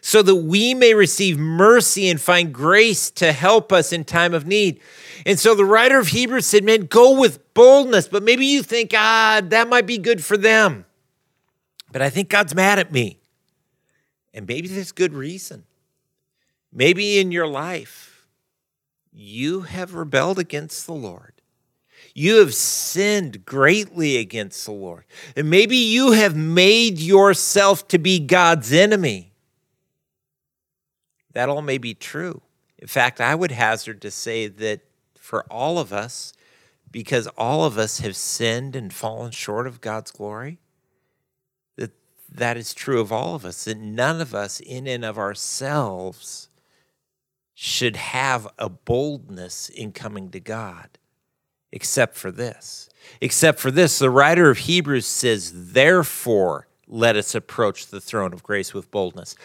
so 0.00 0.22
that 0.22 0.36
we 0.36 0.74
may 0.74 0.94
receive 0.94 1.38
mercy 1.38 2.08
and 2.08 2.20
find 2.20 2.52
grace 2.52 3.10
to 3.12 3.32
help 3.32 3.72
us 3.72 3.92
in 3.92 4.04
time 4.04 4.32
of 4.32 4.46
need. 4.46 4.80
And 5.26 5.38
so 5.40 5.54
the 5.54 5.64
writer 5.64 5.98
of 5.98 6.08
Hebrews 6.08 6.46
said, 6.46 6.62
Man, 6.62 6.82
go 6.82 7.18
with 7.18 7.54
boldness, 7.54 8.08
but 8.08 8.22
maybe 8.22 8.46
you 8.46 8.62
think, 8.62 8.92
ah, 8.94 9.40
that 9.42 9.68
might 9.68 9.86
be 9.86 9.98
good 9.98 10.22
for 10.22 10.36
them. 10.36 10.84
But 11.90 12.02
I 12.02 12.10
think 12.10 12.28
God's 12.28 12.54
mad 12.54 12.78
at 12.78 12.92
me. 12.92 13.18
And 14.34 14.46
maybe 14.46 14.68
there's 14.68 14.92
good 14.92 15.14
reason. 15.14 15.64
Maybe 16.72 17.18
in 17.18 17.30
your 17.30 17.46
life, 17.46 18.03
you 19.14 19.62
have 19.62 19.94
rebelled 19.94 20.38
against 20.38 20.86
the 20.86 20.92
Lord. 20.92 21.32
You 22.14 22.38
have 22.38 22.54
sinned 22.54 23.44
greatly 23.44 24.16
against 24.16 24.64
the 24.64 24.72
Lord. 24.72 25.04
And 25.36 25.48
maybe 25.48 25.76
you 25.76 26.12
have 26.12 26.36
made 26.36 26.98
yourself 26.98 27.88
to 27.88 27.98
be 27.98 28.18
God's 28.18 28.72
enemy. 28.72 29.32
That 31.32 31.48
all 31.48 31.62
may 31.62 31.78
be 31.78 31.94
true. 31.94 32.42
In 32.78 32.86
fact, 32.86 33.20
I 33.20 33.34
would 33.34 33.50
hazard 33.50 34.00
to 34.02 34.10
say 34.10 34.46
that 34.46 34.80
for 35.16 35.44
all 35.50 35.78
of 35.78 35.92
us, 35.92 36.32
because 36.90 37.26
all 37.38 37.64
of 37.64 37.78
us 37.78 37.98
have 37.98 38.14
sinned 38.14 38.76
and 38.76 38.92
fallen 38.92 39.32
short 39.32 39.66
of 39.66 39.80
God's 39.80 40.12
glory, 40.12 40.58
that 41.76 41.90
that 42.32 42.56
is 42.56 42.74
true 42.74 43.00
of 43.00 43.10
all 43.10 43.34
of 43.34 43.44
us, 43.44 43.64
that 43.64 43.78
none 43.78 44.20
of 44.20 44.34
us 44.34 44.60
in 44.60 44.86
and 44.86 45.04
of 45.04 45.18
ourselves 45.18 46.48
should 47.54 47.96
have 47.96 48.48
a 48.58 48.68
boldness 48.68 49.68
in 49.68 49.92
coming 49.92 50.30
to 50.30 50.40
God, 50.40 50.98
except 51.72 52.16
for 52.16 52.30
this. 52.30 52.88
Except 53.20 53.58
for 53.58 53.70
this, 53.70 53.98
the 53.98 54.10
writer 54.10 54.50
of 54.50 54.58
Hebrews 54.58 55.06
says, 55.06 55.72
Therefore, 55.72 56.66
let 56.86 57.16
us 57.16 57.34
approach 57.34 57.86
the 57.86 58.00
throne 58.00 58.32
of 58.32 58.42
grace 58.42 58.74
with 58.74 58.90
boldness 58.90 59.36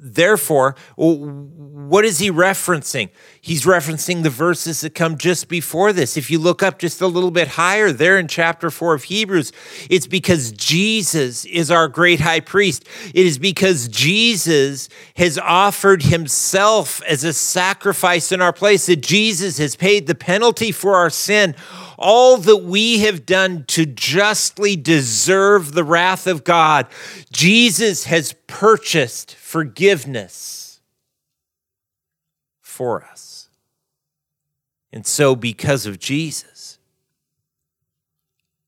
therefore, 0.00 0.74
what 0.96 2.04
is 2.04 2.18
he 2.18 2.30
referencing? 2.30 3.10
He's 3.40 3.64
referencing 3.64 4.22
the 4.22 4.30
verses 4.30 4.80
that 4.82 4.94
come 4.94 5.18
just 5.18 5.48
before 5.48 5.92
this. 5.92 6.16
If 6.16 6.30
you 6.30 6.38
look 6.38 6.62
up 6.62 6.78
just 6.78 7.00
a 7.00 7.06
little 7.06 7.30
bit 7.30 7.48
higher 7.48 7.92
there 7.92 8.18
in 8.18 8.28
chapter 8.28 8.70
4 8.70 8.94
of 8.94 9.04
Hebrews, 9.04 9.52
it's 9.90 10.06
because 10.06 10.52
Jesus 10.52 11.44
is 11.44 11.70
our 11.70 11.88
great 11.88 12.20
high 12.20 12.40
priest. 12.40 12.86
It 13.14 13.26
is 13.26 13.38
because 13.38 13.88
Jesus 13.88 14.88
has 15.16 15.38
offered 15.38 16.02
himself 16.02 17.02
as 17.02 17.24
a 17.24 17.32
sacrifice 17.32 18.32
in 18.32 18.40
our 18.40 18.52
place, 18.52 18.86
that 18.86 19.02
Jesus 19.02 19.58
has 19.58 19.76
paid 19.76 20.06
the 20.06 20.14
penalty 20.14 20.72
for 20.72 20.94
our 20.94 21.10
sin 21.10 21.54
all 21.98 22.36
that 22.38 22.58
we 22.58 23.00
have 23.00 23.26
done 23.26 23.64
to 23.68 23.84
justly 23.84 24.76
deserve 24.76 25.72
the 25.72 25.84
wrath 25.84 26.26
of 26.26 26.44
God, 26.44 26.86
Jesus 27.32 28.04
has 28.04 28.34
purchased 28.46 29.34
forgiveness 29.34 30.80
for 32.60 33.04
us. 33.04 33.48
And 34.92 35.06
so, 35.06 35.34
because 35.36 35.84
of 35.84 35.98
Jesus, 35.98 36.78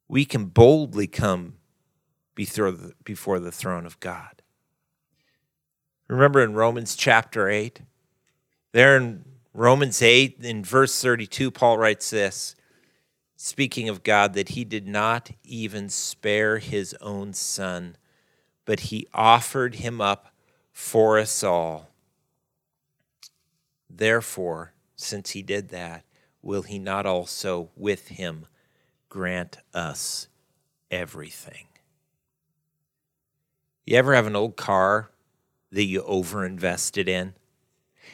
we 0.09 0.25
can 0.25 0.47
boldly 0.47 1.07
come 1.07 1.55
before 2.35 2.71
the, 3.39 3.53
throne 3.53 3.87
of 3.87 4.01
God. 4.01 4.43
Remember 6.09 6.43
in 6.43 6.55
Romans 6.55 6.97
chapter 6.97 7.49
8? 7.49 7.81
There 8.73 8.97
in 8.97 9.25
Romans 9.55 10.03
8, 10.03 10.39
in 10.41 10.65
verse 10.65 11.01
32, 11.01 11.51
Paul 11.51 11.79
writes 11.79 12.11
this 12.11 12.57
speaking 13.43 13.89
of 13.89 14.03
God, 14.03 14.35
that 14.35 14.51
he 14.51 14.65
did 14.65 14.87
not 14.87 15.31
even 15.45 15.89
spare 15.89 16.59
his 16.59 16.95
own 17.01 17.33
son, 17.33 17.97
but 18.67 18.81
he 18.81 19.09
offered 19.15 19.77
him 19.77 19.99
up 19.99 20.35
for 20.75 21.19
us 21.19 21.43
all. 21.43 21.89
Therefore, 23.89 24.75
since 24.95 25.31
he 25.31 25.41
did 25.41 25.71
that, 25.71 26.05
will 26.43 26.61
he 26.61 26.79
not 26.79 27.07
also 27.07 27.71
with 27.77 28.09
him 28.09 28.45
grant 29.09 29.57
us 29.73 30.29
everything? 30.91 31.69
You 33.87 33.97
ever 33.97 34.15
have 34.15 34.27
an 34.27 34.37
old 34.37 34.57
car 34.57 35.13
that 35.73 35.85
you 35.85 36.03
overinvested 36.03 37.09
in? 37.09 37.33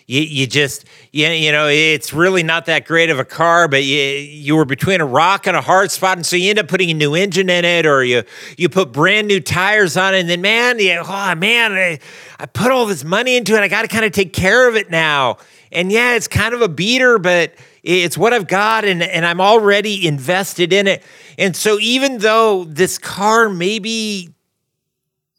You, 0.07 0.21
you 0.21 0.47
just 0.47 0.85
you, 1.13 1.27
you 1.29 1.51
know 1.51 1.67
it's 1.69 2.13
really 2.13 2.43
not 2.43 2.67
that 2.67 2.87
great 2.87 3.11
of 3.11 3.19
a 3.19 3.25
car 3.25 3.67
but 3.69 3.85
you 3.85 3.99
you 3.99 4.57
were 4.57 4.65
between 4.65 5.01
a 5.01 5.07
rock 5.07 5.47
and 5.47 5.57
a 5.57 5.61
hard 5.61 5.91
spot 5.91 6.17
and 6.17 6.25
so 6.25 6.37
you 6.37 6.51
end 6.51 6.59
up 6.59 6.69
putting 6.69 6.91
a 6.91 6.95
new 6.95 7.15
engine 7.15 7.51
in 7.51 7.65
it 7.65 7.87
or 7.87 8.05
you 8.05 8.23
you 8.57 8.69
put 8.69 8.93
brand 8.93 9.27
new 9.27 9.41
tires 9.41 9.97
on 9.97 10.15
it 10.15 10.21
and 10.21 10.31
then 10.31 10.41
man 10.41 10.79
you, 10.79 10.97
oh 10.97 11.35
man 11.35 11.73
I, 11.73 11.99
I 12.39 12.47
put 12.47 12.71
all 12.71 12.87
this 12.87 13.05
money 13.05 13.37
into 13.37 13.55
it 13.55 13.61
I 13.61 13.69
got 13.69 13.83
to 13.83 13.89
kind 13.89 14.05
of 14.05 14.13
take 14.13 14.33
care 14.33 14.69
of 14.69 14.77
it 14.77 14.91
now. 14.91 15.39
And 15.73 15.91
yeah 15.91 16.15
it's 16.15 16.29
kind 16.29 16.55
of 16.55 16.63
a 16.63 16.69
beater 16.69 17.19
but 17.19 17.55
it's 17.83 18.17
what 18.17 18.33
I've 18.33 18.49
got 18.49 18.85
and, 18.85 19.03
and 19.03 19.27
I'm 19.27 19.41
already 19.41 20.07
invested 20.07 20.73
in 20.73 20.87
it. 20.87 21.03
And 21.39 21.55
so 21.55 21.79
even 21.81 22.19
though 22.19 22.65
this 22.65 22.99
car 22.99 23.49
maybe 23.49 24.35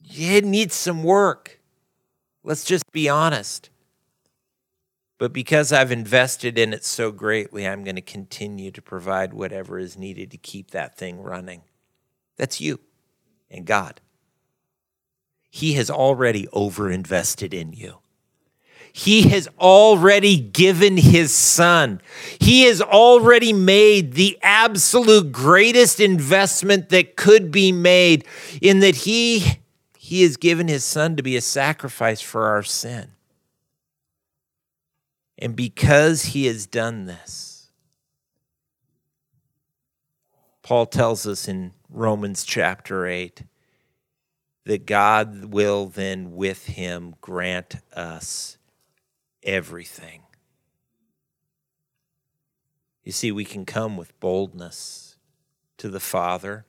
it 0.10 0.44
needs 0.44 0.76
some 0.76 1.04
work 1.04 1.60
let's 2.44 2.66
just 2.66 2.84
be 2.92 3.08
honest 3.08 3.70
But 5.18 5.34
because 5.34 5.74
I've 5.74 5.92
invested 5.92 6.60
in 6.60 6.74
it 6.74 6.86
so 6.86 7.12
greatly, 7.12 7.68
I'm 7.68 7.84
going 7.84 7.96
to 7.96 8.02
continue 8.02 8.70
to 8.72 8.82
provide 8.82 9.34
whatever 9.34 9.80
is 9.80 9.98
needed 9.98 10.30
to 10.32 10.38
keep 10.38 10.72
that 10.72 10.98
thing 10.98 11.22
running. 11.22 11.64
That's 12.38 12.62
you 12.62 12.80
and 13.50 13.66
God. 13.66 14.00
He 15.50 15.74
has 15.74 15.90
already 15.90 16.46
overinvested 16.48 17.54
in 17.54 17.74
you. 17.74 17.98
He 18.94 19.30
has 19.30 19.48
already 19.60 20.38
given 20.38 20.98
his 20.98 21.34
son. 21.34 22.02
He 22.40 22.64
has 22.64 22.82
already 22.82 23.54
made 23.54 24.14
the 24.14 24.38
absolute 24.42 25.32
greatest 25.32 26.00
investment 26.00 26.90
that 26.90 27.16
could 27.16 27.52
be 27.52 27.72
made 27.72 28.26
in 28.62 28.80
that 28.80 28.96
he, 28.96 29.60
he 29.98 30.24
has 30.24 30.36
given 30.38 30.68
his 30.68 30.84
son 30.84 31.16
to 31.16 31.24
be 31.24 31.36
a 31.36 31.42
sacrifice 31.42 32.22
for 32.22 32.46
our 32.46 32.64
sin. 32.64 33.12
And 35.38 35.56
because 35.56 36.26
he 36.26 36.48
has 36.48 36.66
done 36.66 37.06
this, 37.06 37.70
Paul 40.64 40.86
tells 40.86 41.26
us 41.28 41.48
in 41.48 41.74
Romans 41.90 42.44
chapter 42.44 43.06
8 43.06 43.44
that 44.66 44.86
God 44.86 45.46
will 45.46 45.86
then 45.86 46.34
with 46.34 46.66
him 46.66 47.16
grant 47.22 47.76
us 47.94 48.58
everything. 49.44 50.24
You 53.08 53.14
see, 53.14 53.32
we 53.32 53.46
can 53.46 53.64
come 53.66 53.96
with 53.96 54.20
boldness 54.20 55.16
to 55.78 55.88
the 55.88 56.02
Father. 56.02 56.66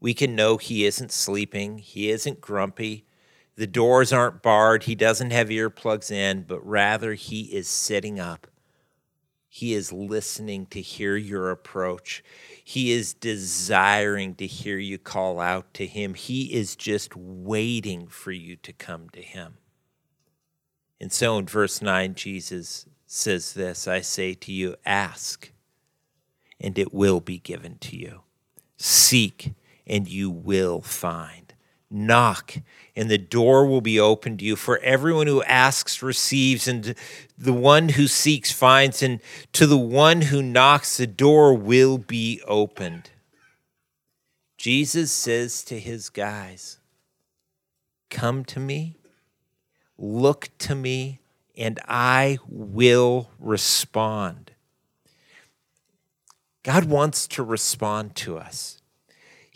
We 0.00 0.12
can 0.12 0.36
know 0.36 0.58
He 0.58 0.84
isn't 0.84 1.10
sleeping, 1.10 1.78
He 1.78 2.10
isn't 2.10 2.42
grumpy. 2.42 3.06
The 3.56 3.66
doors 3.66 4.12
aren't 4.12 4.42
barred, 4.42 4.84
He 4.84 4.94
doesn't 4.94 5.30
have 5.30 5.48
earplugs 5.48 6.10
in, 6.10 6.42
but 6.42 6.64
rather 6.66 7.14
He 7.14 7.42
is 7.54 7.68
sitting 7.68 8.20
up. 8.20 8.46
He 9.48 9.72
is 9.72 9.90
listening 9.90 10.66
to 10.66 10.82
hear 10.82 11.16
your 11.16 11.50
approach. 11.50 12.22
He 12.62 12.92
is 12.92 13.14
desiring 13.14 14.34
to 14.34 14.46
hear 14.46 14.76
you 14.76 14.98
call 14.98 15.40
out 15.40 15.72
to 15.74 15.86
Him. 15.86 16.12
He 16.12 16.52
is 16.52 16.76
just 16.76 17.16
waiting 17.16 18.06
for 18.06 18.32
you 18.32 18.56
to 18.56 18.72
come 18.74 19.08
to 19.10 19.22
Him. 19.22 19.56
And 21.00 21.10
so 21.10 21.38
in 21.38 21.46
verse 21.46 21.80
9, 21.80 22.14
Jesus 22.14 22.86
says 23.06 23.54
this 23.54 23.88
I 23.88 24.02
say 24.02 24.34
to 24.34 24.52
you, 24.52 24.76
ask, 24.84 25.52
and 26.60 26.78
it 26.78 26.92
will 26.92 27.20
be 27.20 27.38
given 27.38 27.78
to 27.78 27.96
you. 27.96 28.20
Seek, 28.76 29.54
and 29.86 30.06
you 30.06 30.30
will 30.30 30.82
find. 30.82 31.45
Knock, 31.96 32.58
and 32.94 33.10
the 33.10 33.18
door 33.18 33.66
will 33.66 33.80
be 33.80 33.98
opened 33.98 34.40
to 34.40 34.44
you. 34.44 34.56
For 34.56 34.78
everyone 34.78 35.26
who 35.26 35.42
asks 35.42 36.02
receives, 36.02 36.68
and 36.68 36.94
the 37.36 37.52
one 37.52 37.90
who 37.90 38.06
seeks 38.06 38.52
finds, 38.52 39.02
and 39.02 39.20
to 39.52 39.66
the 39.66 39.76
one 39.76 40.22
who 40.22 40.42
knocks, 40.42 40.96
the 40.96 41.06
door 41.06 41.54
will 41.54 41.98
be 41.98 42.40
opened. 42.46 43.10
Jesus 44.58 45.10
says 45.10 45.64
to 45.64 45.78
his 45.78 46.08
guys, 46.10 46.78
Come 48.10 48.44
to 48.46 48.60
me 48.60 48.96
Look 49.98 50.50
to 50.58 50.74
me, 50.74 51.20
and 51.56 51.80
I 51.88 52.38
will 52.48 53.30
respond. 53.38 54.52
God 56.62 56.84
wants 56.84 57.26
to 57.28 57.42
respond 57.42 58.14
to 58.16 58.36
us. 58.36 58.82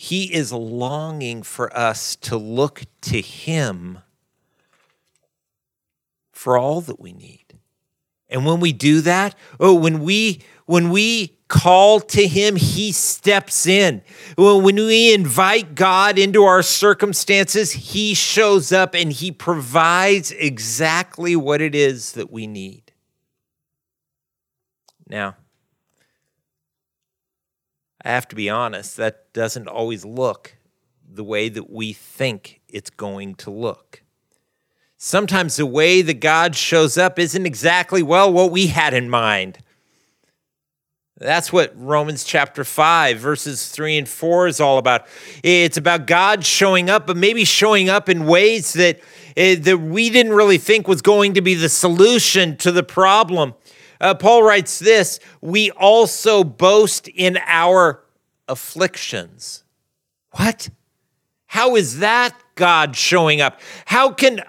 He 0.03 0.33
is 0.33 0.51
longing 0.51 1.43
for 1.43 1.77
us 1.77 2.17
to 2.17 2.39
look 2.39 2.85
to 3.03 3.21
Him 3.21 3.99
for 6.33 6.57
all 6.57 6.81
that 6.81 6.99
we 6.99 7.13
need. 7.13 7.59
And 8.31 8.47
when 8.47 8.61
we 8.61 8.73
do 8.73 9.03
that, 9.03 9.35
oh, 9.61 9.75
when 9.75 10.01
we 10.01 10.41
when 10.65 10.89
we 10.89 11.37
call 11.49 12.01
to 12.01 12.27
him, 12.27 12.57
he 12.57 12.93
steps 12.93 13.67
in. 13.67 14.01
When 14.39 14.63
we 14.63 15.13
invite 15.13 15.75
God 15.75 16.19
into 16.19 16.45
our 16.45 16.63
circumstances, 16.63 17.73
he 17.73 18.15
shows 18.15 18.73
up 18.73 18.95
and 18.95 19.13
he 19.13 19.31
provides 19.31 20.33
exactly 20.33 21.37
what 21.37 21.61
it 21.61 21.75
is 21.75 22.13
that 22.13 22.33
we 22.33 22.47
need. 22.47 22.93
Now, 25.07 25.37
I 28.03 28.11
have 28.11 28.29
to 28.29 28.37
be 28.37 28.49
honest, 28.49 28.97
that 28.97 29.33
doesn't 29.33 29.69
always 29.69 30.05
look 30.05 30.57
the 31.13 31.25
way 31.25 31.49
that 31.49 31.71
we 31.71 31.93
think 31.93 32.61
it's 32.69 32.91
going 32.91 33.35
to 33.37 33.51
look. 33.51 34.03
Sometimes 34.97 35.57
the 35.57 35.67
way 35.67 36.03
that 36.03 36.21
God 36.21 36.55
shows 36.55 36.99
up 36.99 37.19
isn't 37.19 37.47
exactly, 37.47 38.03
well, 38.03 38.33
what 38.33 38.51
we 38.51 38.69
had 38.69 38.95
in 38.95 39.09
mind. 39.09 39.59
That's 41.17 41.53
what 41.53 41.73
Romans 41.77 42.25
chapter 42.25 42.65
5, 42.65 43.19
verses 43.19 43.69
3 43.69 43.99
and 43.99 44.09
4 44.09 44.47
is 44.47 44.61
all 44.61 44.79
about. 44.79 45.07
It's 45.43 45.77
about 45.77 46.07
God 46.07 46.47
showing 46.47 46.89
up, 46.89 47.07
but 47.07 47.17
maybe 47.17 47.45
showing 47.45 47.91
up 47.91 48.09
in 48.09 48.27
ways 48.27 48.73
that, 48.73 49.01
uh, 49.37 49.57
that 49.61 49.79
we 49.79 50.09
didn't 50.09 50.33
really 50.33 50.57
think 50.57 50.89
was 50.89 51.03
going 51.03 51.35
to 51.35 51.43
be 51.43 51.55
the 51.55 51.69
solution 51.69 52.57
to 52.59 52.73
the 52.73 52.83
problem. 52.83 53.55
Uh, 54.01 54.15
Paul 54.15 54.43
writes 54.43 54.79
this 54.79 55.21
We 55.41 55.71
also 55.73 56.45
boast 56.45 57.09
in 57.09 57.39
our 57.47 58.03
afflictions. 58.49 59.65
What? 60.33 60.71
How 61.47 61.77
is 61.77 61.99
that 61.99 62.37
God 62.55 62.97
showing 62.97 63.41
up? 63.41 63.61
How 63.87 64.13
can 64.13 64.43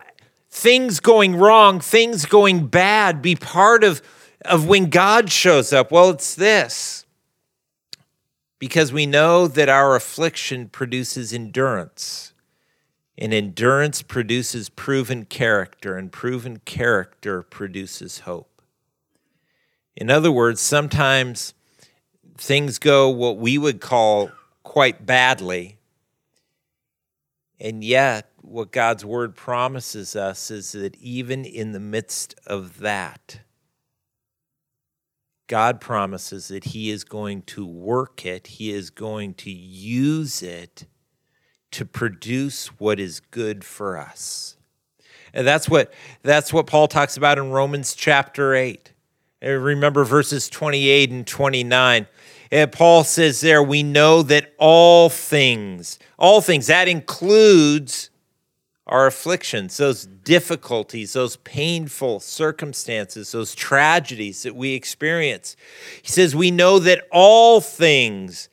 things 0.49 0.99
going 0.99 1.35
wrong, 1.35 1.79
things 1.79 2.25
going 2.25 2.67
bad 2.67 3.21
be 3.21 3.35
part 3.35 3.83
of? 3.83 4.01
of 4.45 4.67
when 4.67 4.89
God 4.89 5.31
shows 5.31 5.71
up? 5.73 5.91
Well, 5.91 6.09
it's 6.09 6.35
this 6.35 7.05
because 8.59 8.93
we 8.93 9.05
know 9.05 9.47
that 9.47 9.69
our 9.69 9.95
affliction 9.95 10.69
produces 10.69 11.33
endurance, 11.33 12.33
and 13.17 13.33
endurance 13.33 14.01
produces 14.01 14.69
proven 14.69 15.25
character, 15.25 15.97
and 15.97 16.11
proven 16.11 16.57
character 16.57 17.41
produces 17.41 18.19
hope. 18.19 18.50
In 20.01 20.09
other 20.09 20.31
words, 20.31 20.59
sometimes 20.59 21.53
things 22.35 22.79
go 22.79 23.07
what 23.07 23.37
we 23.37 23.59
would 23.59 23.79
call 23.79 24.31
quite 24.63 25.05
badly, 25.05 25.77
and 27.59 27.83
yet 27.83 28.31
what 28.41 28.71
God's 28.71 29.05
word 29.05 29.35
promises 29.35 30.15
us 30.15 30.49
is 30.49 30.71
that 30.71 30.95
even 30.95 31.45
in 31.45 31.71
the 31.71 31.79
midst 31.79 32.33
of 32.47 32.79
that, 32.79 33.41
God 35.45 35.79
promises 35.79 36.47
that 36.47 36.63
He 36.63 36.89
is 36.89 37.03
going 37.03 37.43
to 37.43 37.63
work 37.63 38.25
it, 38.25 38.47
He 38.47 38.71
is 38.71 38.89
going 38.89 39.35
to 39.35 39.51
use 39.51 40.41
it 40.41 40.87
to 41.69 41.85
produce 41.85 42.69
what 42.79 42.99
is 42.99 43.19
good 43.19 43.63
for 43.63 43.99
us. 43.99 44.57
And 45.31 45.45
that's 45.45 45.69
what 45.69 45.93
that's 46.23 46.51
what 46.51 46.65
Paul 46.65 46.87
talks 46.87 47.17
about 47.17 47.37
in 47.37 47.51
Romans 47.51 47.93
chapter 47.93 48.55
8. 48.55 48.90
And 49.41 49.63
remember 49.63 50.03
verses 50.03 50.49
28 50.49 51.11
and 51.11 51.25
29. 51.25 52.07
And 52.51 52.71
Paul 52.71 53.03
says 53.03 53.41
there, 53.41 53.63
we 53.63 53.81
know 53.81 54.21
that 54.23 54.53
all 54.57 55.09
things, 55.09 55.97
all 56.19 56.41
things, 56.41 56.67
that 56.67 56.87
includes 56.87 58.09
our 58.87 59.07
afflictions, 59.07 59.77
those 59.77 60.05
difficulties, 60.05 61.13
those 61.13 61.37
painful 61.37 62.19
circumstances, 62.19 63.31
those 63.31 63.55
tragedies 63.55 64.43
that 64.43 64.55
we 64.55 64.73
experience. 64.73 65.55
He 66.01 66.09
says, 66.09 66.35
We 66.35 66.51
know 66.51 66.77
that 66.79 67.07
all 67.09 67.61
things 67.61 68.49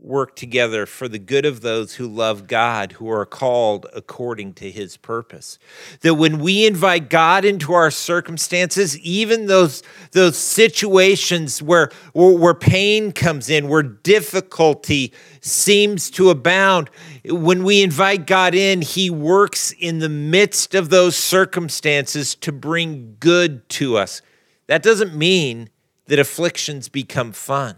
work 0.00 0.36
together 0.36 0.86
for 0.86 1.08
the 1.08 1.18
good 1.18 1.44
of 1.44 1.60
those 1.60 1.96
who 1.96 2.06
love 2.06 2.46
God, 2.46 2.92
who 2.92 3.10
are 3.10 3.26
called 3.26 3.86
according 3.92 4.54
to 4.54 4.70
his 4.70 4.96
purpose. 4.96 5.58
That 6.02 6.14
when 6.14 6.38
we 6.38 6.64
invite 6.66 7.10
God 7.10 7.44
into 7.44 7.72
our 7.72 7.90
circumstances, 7.90 8.96
even 9.00 9.46
those, 9.46 9.82
those 10.12 10.38
situations 10.38 11.60
where, 11.60 11.90
where, 12.12 12.38
where 12.38 12.54
pain 12.54 13.10
comes 13.10 13.50
in, 13.50 13.68
where 13.68 13.82
difficulty 13.82 15.12
seems 15.40 16.10
to 16.10 16.30
abound, 16.30 16.90
when 17.24 17.64
we 17.64 17.82
invite 17.82 18.24
God 18.24 18.54
in, 18.54 18.82
he 18.82 19.10
works 19.10 19.72
in 19.72 19.98
the 19.98 20.08
midst 20.08 20.76
of 20.76 20.90
those 20.90 21.16
circumstances 21.16 22.36
to 22.36 22.52
bring 22.52 23.16
good 23.18 23.68
to 23.70 23.96
us. 23.96 24.22
That 24.68 24.84
doesn't 24.84 25.16
mean 25.16 25.70
that 26.06 26.20
afflictions 26.20 26.88
become 26.88 27.32
fun 27.32 27.76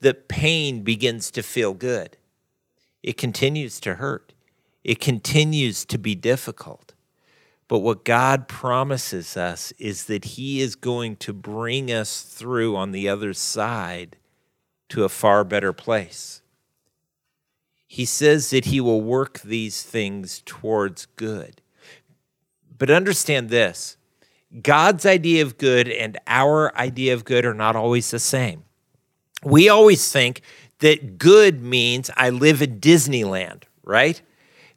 that 0.00 0.28
pain 0.28 0.82
begins 0.82 1.30
to 1.32 1.42
feel 1.42 1.74
good. 1.74 2.16
It 3.02 3.16
continues 3.16 3.80
to 3.80 3.94
hurt, 3.94 4.32
it 4.84 5.00
continues 5.00 5.84
to 5.86 5.98
be 5.98 6.14
difficult. 6.14 6.94
But 7.68 7.80
what 7.80 8.04
God 8.06 8.48
promises 8.48 9.36
us 9.36 9.72
is 9.78 10.04
that 10.04 10.24
He 10.24 10.62
is 10.62 10.74
going 10.74 11.16
to 11.16 11.34
bring 11.34 11.92
us 11.92 12.22
through 12.22 12.74
on 12.74 12.92
the 12.92 13.08
other 13.08 13.34
side 13.34 14.16
to 14.88 15.04
a 15.04 15.10
far 15.10 15.44
better 15.44 15.74
place. 15.74 16.40
He 17.86 18.06
says 18.06 18.48
that 18.50 18.66
He 18.66 18.80
will 18.80 19.02
work 19.02 19.40
these 19.40 19.82
things 19.82 20.42
towards 20.46 21.06
good. 21.16 21.60
But 22.78 22.90
understand 22.90 23.50
this 23.50 23.98
God's 24.62 25.04
idea 25.04 25.42
of 25.42 25.58
good 25.58 25.88
and 25.88 26.18
our 26.26 26.74
idea 26.76 27.12
of 27.12 27.24
good 27.24 27.44
are 27.44 27.54
not 27.54 27.76
always 27.76 28.10
the 28.10 28.18
same. 28.18 28.64
We 29.44 29.68
always 29.68 30.10
think 30.10 30.42
that 30.80 31.18
good 31.18 31.62
means 31.62 32.10
I 32.16 32.30
live 32.30 32.62
in 32.62 32.80
Disneyland, 32.80 33.64
right? 33.84 34.20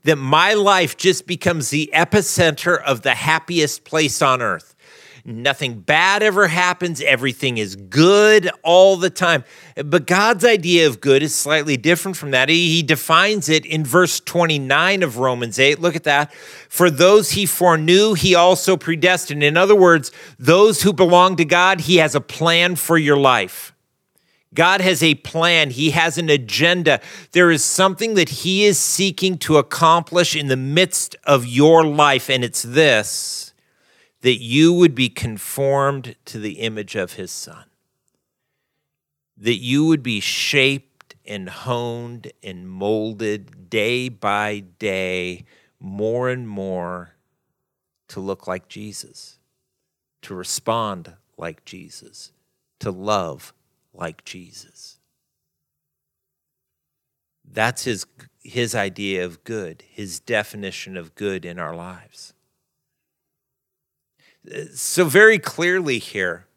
That 0.04 0.18
my 0.18 0.54
life 0.54 0.98
just 0.98 1.28
becomes 1.28 1.70
the 1.70 1.90
epicenter 1.94 2.82
of 2.82 3.02
the 3.02 3.16
happiest 3.16 3.84
place 3.84 4.22
on 4.22 4.42
earth. 4.42 4.76
Nothing 5.24 5.82
bad 5.82 6.24
ever 6.24 6.48
happens. 6.48 7.00
Everything 7.00 7.60
is 7.60 7.76
good 7.76 8.50
all 8.64 8.98
the 8.98 9.12
time. 9.12 9.44
But 9.76 10.08
God's 10.08 10.44
idea 10.44 10.88
of 10.88 11.00
good 11.00 11.22
is 11.22 11.36
slightly 11.36 11.78
different 11.78 12.18
from 12.18 12.32
that. 12.32 12.50
He 12.50 12.82
defines 12.82 13.48
it 13.48 13.64
in 13.66 13.84
verse 13.84 14.20
29 14.20 15.04
of 15.04 15.18
Romans 15.18 15.60
8. 15.60 15.80
Look 15.80 15.96
at 15.96 16.06
that. 16.06 16.34
For 16.34 16.90
those 16.90 17.32
he 17.32 17.46
foreknew, 17.46 18.16
he 18.16 18.34
also 18.34 18.76
predestined. 18.78 19.44
In 19.44 19.58
other 19.58 19.76
words, 19.76 20.12
those 20.40 20.82
who 20.82 20.92
belong 20.92 21.36
to 21.36 21.46
God, 21.46 21.82
he 21.82 21.98
has 21.98 22.16
a 22.16 22.22
plan 22.22 22.76
for 22.76 22.98
your 22.98 23.18
life. 23.18 23.71
God 24.54 24.82
has 24.82 25.02
a 25.02 25.16
plan. 25.16 25.70
He 25.70 25.92
has 25.92 26.18
an 26.18 26.30
agenda. 26.30 27.00
There 27.32 27.52
is 27.52 27.64
something 27.64 28.16
that 28.16 28.30
He 28.30 28.66
is 28.66 28.78
seeking 28.78 29.38
to 29.40 29.58
accomplish 29.58 30.36
in 30.36 30.48
the 30.48 30.58
midst 30.58 31.16
of 31.24 31.46
your 31.46 31.86
life, 31.86 32.30
and 32.30 32.44
it's 32.44 32.64
this 32.64 33.52
that 34.22 34.40
you 34.40 34.72
would 34.72 34.96
be 34.96 35.10
conformed 35.10 36.16
to 36.26 36.40
the 36.40 36.60
image 36.60 36.96
of 36.96 37.14
his 37.14 37.32
son, 37.32 37.66
that 39.36 39.58
you 39.58 39.86
would 39.86 40.04
be 40.04 40.20
shaped 40.20 41.16
and 41.26 41.50
honed 41.50 42.32
and 42.44 42.70
molded 42.70 43.70
day 43.70 44.10
by 44.10 44.60
day 44.80 45.44
more 45.80 46.30
and 46.30 46.48
more 46.48 47.16
to 48.08 48.20
look 48.20 48.48
like 48.48 48.68
Jesus, 48.68 49.40
to 50.22 50.36
respond 50.36 51.14
like 51.38 51.66
Jesus, 51.66 52.32
to 52.80 52.92
love 52.92 53.54
like 53.94 54.24
Jesus. 54.24 55.00
That's 57.50 57.84
his, 57.84 58.06
his 58.44 58.74
idea 58.74 59.26
of 59.26 59.44
good, 59.44 59.84
his 59.90 60.20
definition 60.20 60.96
of 60.96 61.16
good 61.16 61.46
in 61.46 61.60
our 61.60 61.76
lives. 61.76 62.34
So, 64.74 65.06
very 65.06 65.38
clearly 65.38 66.00
here, 66.00 66.48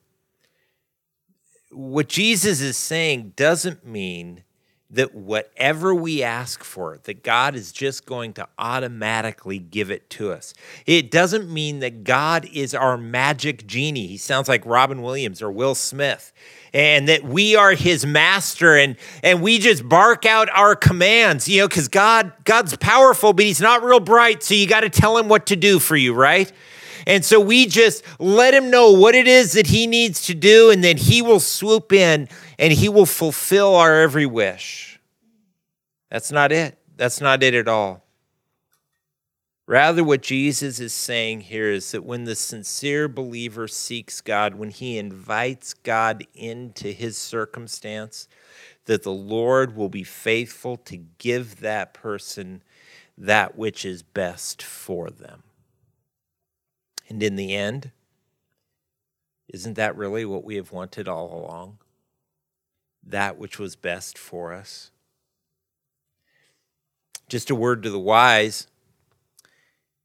what 1.70 2.08
Jesus 2.08 2.60
is 2.60 2.76
saying 2.76 3.34
doesn't 3.36 3.84
mean 3.84 4.44
that 4.94 5.14
whatever 5.14 5.94
we 5.94 6.22
ask 6.22 6.62
for, 6.62 6.98
that 7.04 7.22
God 7.22 7.54
is 7.54 7.72
just 7.72 8.06
going 8.06 8.32
to 8.34 8.48
automatically 8.58 9.58
give 9.58 9.90
it 9.90 10.08
to 10.10 10.32
us. 10.32 10.54
It 10.86 11.10
doesn't 11.10 11.52
mean 11.52 11.80
that 11.80 12.04
God 12.04 12.48
is 12.52 12.74
our 12.74 12.96
magic 12.96 13.66
genie. 13.66 14.06
He 14.06 14.16
sounds 14.16 14.48
like 14.48 14.64
Robin 14.64 15.02
Williams 15.02 15.42
or 15.42 15.50
Will 15.50 15.74
Smith. 15.74 16.32
And 16.72 17.08
that 17.08 17.22
we 17.22 17.54
are 17.54 17.72
his 17.72 18.04
master 18.04 18.76
and 18.76 18.96
and 19.22 19.42
we 19.42 19.60
just 19.60 19.88
bark 19.88 20.26
out 20.26 20.48
our 20.50 20.74
commands, 20.74 21.48
you 21.48 21.60
know, 21.60 21.68
because 21.68 21.86
God 21.86 22.32
God's 22.44 22.76
powerful, 22.76 23.32
but 23.32 23.44
he's 23.44 23.60
not 23.60 23.84
real 23.84 24.00
bright, 24.00 24.42
so 24.42 24.54
you 24.54 24.66
got 24.66 24.80
to 24.80 24.90
tell 24.90 25.16
him 25.16 25.28
what 25.28 25.46
to 25.46 25.56
do 25.56 25.78
for 25.78 25.94
you, 25.94 26.14
right? 26.14 26.52
And 27.06 27.24
so 27.24 27.40
we 27.40 27.66
just 27.66 28.02
let 28.18 28.54
him 28.54 28.70
know 28.70 28.90
what 28.90 29.14
it 29.14 29.26
is 29.26 29.52
that 29.52 29.68
he 29.68 29.86
needs 29.86 30.22
to 30.26 30.34
do, 30.34 30.70
and 30.70 30.82
then 30.82 30.96
he 30.96 31.22
will 31.22 31.40
swoop 31.40 31.92
in 31.92 32.28
and 32.58 32.72
he 32.72 32.88
will 32.88 33.06
fulfill 33.06 33.74
our 33.74 34.00
every 34.00 34.26
wish. 34.26 35.00
That's 36.10 36.30
not 36.30 36.52
it. 36.52 36.78
That's 36.96 37.20
not 37.20 37.42
it 37.42 37.54
at 37.54 37.68
all. 37.68 38.04
Rather, 39.66 40.04
what 40.04 40.22
Jesus 40.22 40.78
is 40.78 40.92
saying 40.92 41.42
here 41.42 41.70
is 41.70 41.90
that 41.92 42.04
when 42.04 42.24
the 42.24 42.34
sincere 42.34 43.08
believer 43.08 43.66
seeks 43.66 44.20
God, 44.20 44.56
when 44.56 44.70
he 44.70 44.98
invites 44.98 45.72
God 45.72 46.26
into 46.34 46.92
his 46.92 47.16
circumstance, 47.16 48.28
that 48.84 49.02
the 49.02 49.12
Lord 49.12 49.74
will 49.74 49.88
be 49.88 50.04
faithful 50.04 50.76
to 50.76 50.98
give 51.16 51.60
that 51.60 51.94
person 51.94 52.62
that 53.16 53.56
which 53.56 53.86
is 53.86 54.02
best 54.02 54.62
for 54.62 55.08
them. 55.08 55.42
And 57.08 57.22
in 57.22 57.36
the 57.36 57.54
end, 57.54 57.90
isn't 59.48 59.74
that 59.74 59.96
really 59.96 60.24
what 60.24 60.44
we 60.44 60.56
have 60.56 60.72
wanted 60.72 61.08
all 61.08 61.32
along? 61.32 61.78
That 63.02 63.38
which 63.38 63.58
was 63.58 63.76
best 63.76 64.16
for 64.16 64.52
us. 64.52 64.90
Just 67.28 67.50
a 67.50 67.54
word 67.54 67.82
to 67.82 67.90
the 67.90 67.98
wise. 67.98 68.66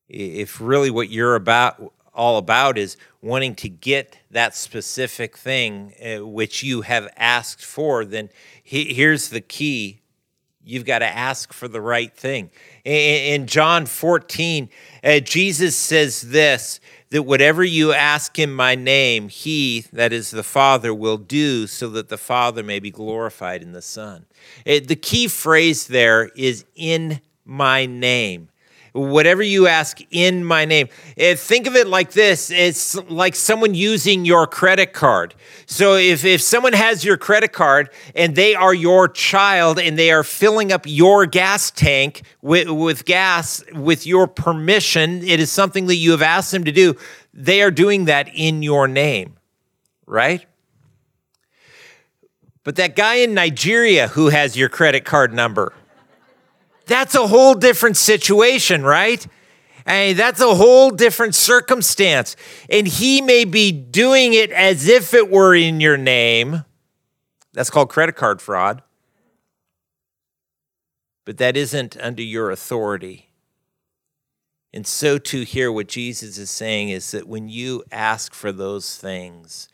If 0.08 0.60
really 0.60 0.90
what 0.90 1.10
you're 1.10 1.36
about 1.36 1.94
all 2.14 2.38
about 2.38 2.78
is 2.78 2.98
wanting 3.22 3.56
to 3.56 3.70
get 3.70 4.18
that 4.32 4.56
specific 4.56 5.38
thing 5.38 5.94
uh, 6.04 6.26
which 6.26 6.64
you 6.64 6.82
have 6.82 7.08
asked 7.16 7.64
for, 7.64 8.04
then 8.04 8.30
he, 8.62 8.94
here's 8.94 9.30
the 9.30 9.42
key 9.42 9.99
you've 10.70 10.86
got 10.86 11.00
to 11.00 11.08
ask 11.08 11.52
for 11.52 11.68
the 11.68 11.82
right 11.82 12.14
thing. 12.16 12.52
In, 12.86 13.42
in 13.42 13.48
John 13.48 13.86
14, 13.86 14.70
uh, 15.04 15.20
Jesus 15.20 15.76
says 15.76 16.22
this 16.22 16.80
that 17.12 17.24
whatever 17.24 17.64
you 17.64 17.92
ask 17.92 18.38
in 18.38 18.54
my 18.54 18.76
name, 18.76 19.30
he, 19.30 19.86
that 19.92 20.14
is 20.14 20.30
the 20.30 20.44
Father, 20.44 20.94
will 20.94 21.18
do 21.18 21.66
so 21.66 21.90
that 21.90 22.10
the 22.10 22.18
Father 22.18 22.62
may 22.62 22.80
be 22.80 22.92
glorified 22.92 23.64
in 23.64 23.72
the 23.72 23.82
Son. 23.82 24.28
It, 24.64 24.88
the 24.88 24.96
key 24.96 25.28
phrase 25.28 25.88
there 25.88 26.26
is 26.36 26.66
in 26.76 27.20
my 27.46 27.88
name 27.88 28.50
whatever 28.94 29.44
you 29.44 29.68
ask 29.68 30.00
in 30.12 30.44
my 30.44 30.66
name. 30.66 30.90
Eh, 31.18 31.36
think 31.36 31.68
of 31.68 31.76
it 31.76 31.88
like 31.88 32.12
this 32.12 32.50
it's 32.52 32.96
like 33.10 33.36
someone 33.36 33.74
using 33.74 34.26
your 34.26 34.48
credit 34.48 34.94
card. 34.94 35.36
So 35.66 35.96
if, 35.96 36.26
if 36.26 36.42
someone 36.42 36.74
has 36.74 37.04
your 37.04 37.18
credit 37.18 37.54
card 37.54 37.90
and 38.16 38.36
they 38.36 38.56
are 38.56 38.74
your 38.74 39.08
child 39.08 39.80
and 39.80 39.98
they 39.98 40.12
are 40.12 40.24
filling 40.24 40.72
up 40.72 40.84
your 40.86 41.26
gas 41.26 41.72
tank 41.72 42.24
with, 42.42 42.70
with 42.70 43.06
gas 43.06 43.64
with 43.74 44.06
your 44.06 44.28
permission, 44.28 45.24
it 45.24 45.40
is 45.40 45.52
something 45.52 45.88
that 45.88 45.96
you 45.96 46.12
have 46.12 46.22
asked 46.22 46.52
them 46.52 46.64
to 46.64 46.72
do. 46.72 46.96
They 47.34 47.62
are 47.62 47.72
doing 47.72 48.06
that 48.06 48.30
in 48.34 48.64
your 48.64 48.88
name, 48.88 49.38
right? 50.06 50.46
But 52.64 52.76
that 52.76 52.96
guy 52.96 53.16
in 53.16 53.34
Nigeria 53.34 54.10
who 54.10 54.30
has 54.30 54.58
your 54.58 54.70
credit 54.70 55.06
card 55.06 55.34
number, 55.34 55.74
that's 56.90 57.16
a 57.16 57.28
whole 57.28 57.54
different 57.54 57.96
situation, 57.96 58.84
right? 58.84 59.26
And 59.86 60.20
that's 60.20 60.42
a 60.42 60.56
whole 60.56 60.92
different 60.92 61.36
circumstance. 61.36 62.36
And 62.70 62.88
he 62.88 63.22
may 63.22 63.46
be 63.46 63.72
doing 63.72 64.34
it 64.34 64.52
as 64.52 64.88
if 64.88 65.14
it 65.14 65.30
were 65.32 65.56
in 65.56 65.80
your 65.80 65.98
name. 65.98 66.66
That's 67.54 67.70
called 67.70 67.90
credit 67.90 68.16
card 68.16 68.42
fraud. 68.42 68.84
But 71.26 71.38
that 71.38 71.56
isn't 71.56 71.96
under 71.98 72.24
your 72.24 72.52
authority. 72.52 73.30
And 74.74 74.86
so, 74.86 75.18
to 75.18 75.44
hear 75.44 75.72
what 75.72 75.88
Jesus 75.88 76.38
is 76.38 76.52
saying 76.52 76.90
is 76.90 77.12
that 77.12 77.28
when 77.28 77.50
you 77.50 77.84
ask 77.92 78.34
for 78.34 78.52
those 78.52 78.98
things, 78.98 79.69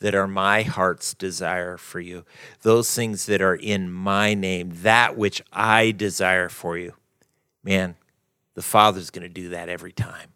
that 0.00 0.14
are 0.14 0.28
my 0.28 0.62
heart's 0.62 1.14
desire 1.14 1.76
for 1.76 2.00
you, 2.00 2.24
those 2.62 2.94
things 2.94 3.26
that 3.26 3.42
are 3.42 3.56
in 3.56 3.90
my 3.90 4.34
name, 4.34 4.70
that 4.82 5.16
which 5.16 5.42
I 5.52 5.90
desire 5.90 6.48
for 6.48 6.78
you. 6.78 6.94
Man, 7.64 7.96
the 8.54 8.62
Father's 8.62 9.10
going 9.10 9.22
to 9.22 9.28
do 9.28 9.48
that 9.50 9.68
every 9.68 9.92
time. 9.92 10.30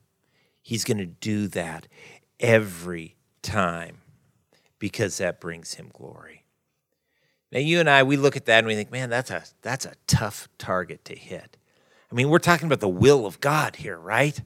He's 0.60 0.84
going 0.84 0.98
to 0.98 1.06
do 1.06 1.48
that 1.48 1.86
every 2.40 3.16
time 3.42 3.98
because 4.78 5.18
that 5.18 5.40
brings 5.40 5.74
him 5.74 5.90
glory. 5.92 6.44
Now 7.52 7.60
you 7.60 7.80
and 7.80 7.88
I 7.88 8.02
we 8.02 8.16
look 8.16 8.36
at 8.36 8.46
that 8.46 8.58
and 8.58 8.66
we 8.66 8.74
think, 8.74 8.90
man, 8.90 9.10
that's 9.10 9.30
a 9.30 9.44
that's 9.60 9.84
a 9.84 9.94
tough 10.06 10.48
target 10.58 11.04
to 11.04 11.14
hit. 11.14 11.58
I 12.10 12.14
mean, 12.14 12.28
we're 12.28 12.38
talking 12.38 12.66
about 12.66 12.80
the 12.80 12.88
will 12.88 13.26
of 13.26 13.40
God 13.40 13.76
here, 13.76 13.98
right? 13.98 14.40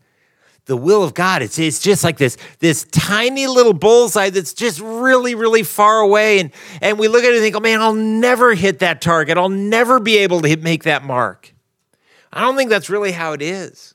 The 0.67 0.77
will 0.77 1.03
of 1.03 1.15
God. 1.15 1.43
It's, 1.43 1.59
it's 1.59 1.81
just 1.81 2.05
like 2.05 2.19
this, 2.19 2.37
this 2.59 2.85
tiny 2.91 3.47
little 3.47 3.73
bullseye 3.73 4.31
that's 4.31 4.53
just 4.53 4.81
really, 4.81 5.35
really 5.35 5.63
far 5.63 6.01
away. 6.01 6.41
And, 6.41 6.51
and 6.83 6.99
we 6.99 7.09
look 7.09 7.25
at 7.25 7.31
it 7.31 7.37
and 7.37 7.43
think, 7.43 7.57
oh 7.57 7.61
man, 7.61 7.81
I'll 7.81 7.95
never 7.95 8.55
hit 8.55 8.81
that 8.81 9.01
target. 9.01 9.39
I'll 9.39 9.49
never 9.49 9.99
be 10.01 10.19
able 10.19 10.43
to 10.43 10.49
hit, 10.49 10.63
make 10.63 10.83
that 10.83 11.05
mark. 11.05 11.55
I 12.33 12.41
don't 12.41 12.57
think 12.57 12.69
that's 12.69 12.91
really 12.91 13.13
how 13.13 13.33
it 13.33 13.43
is. 13.43 13.95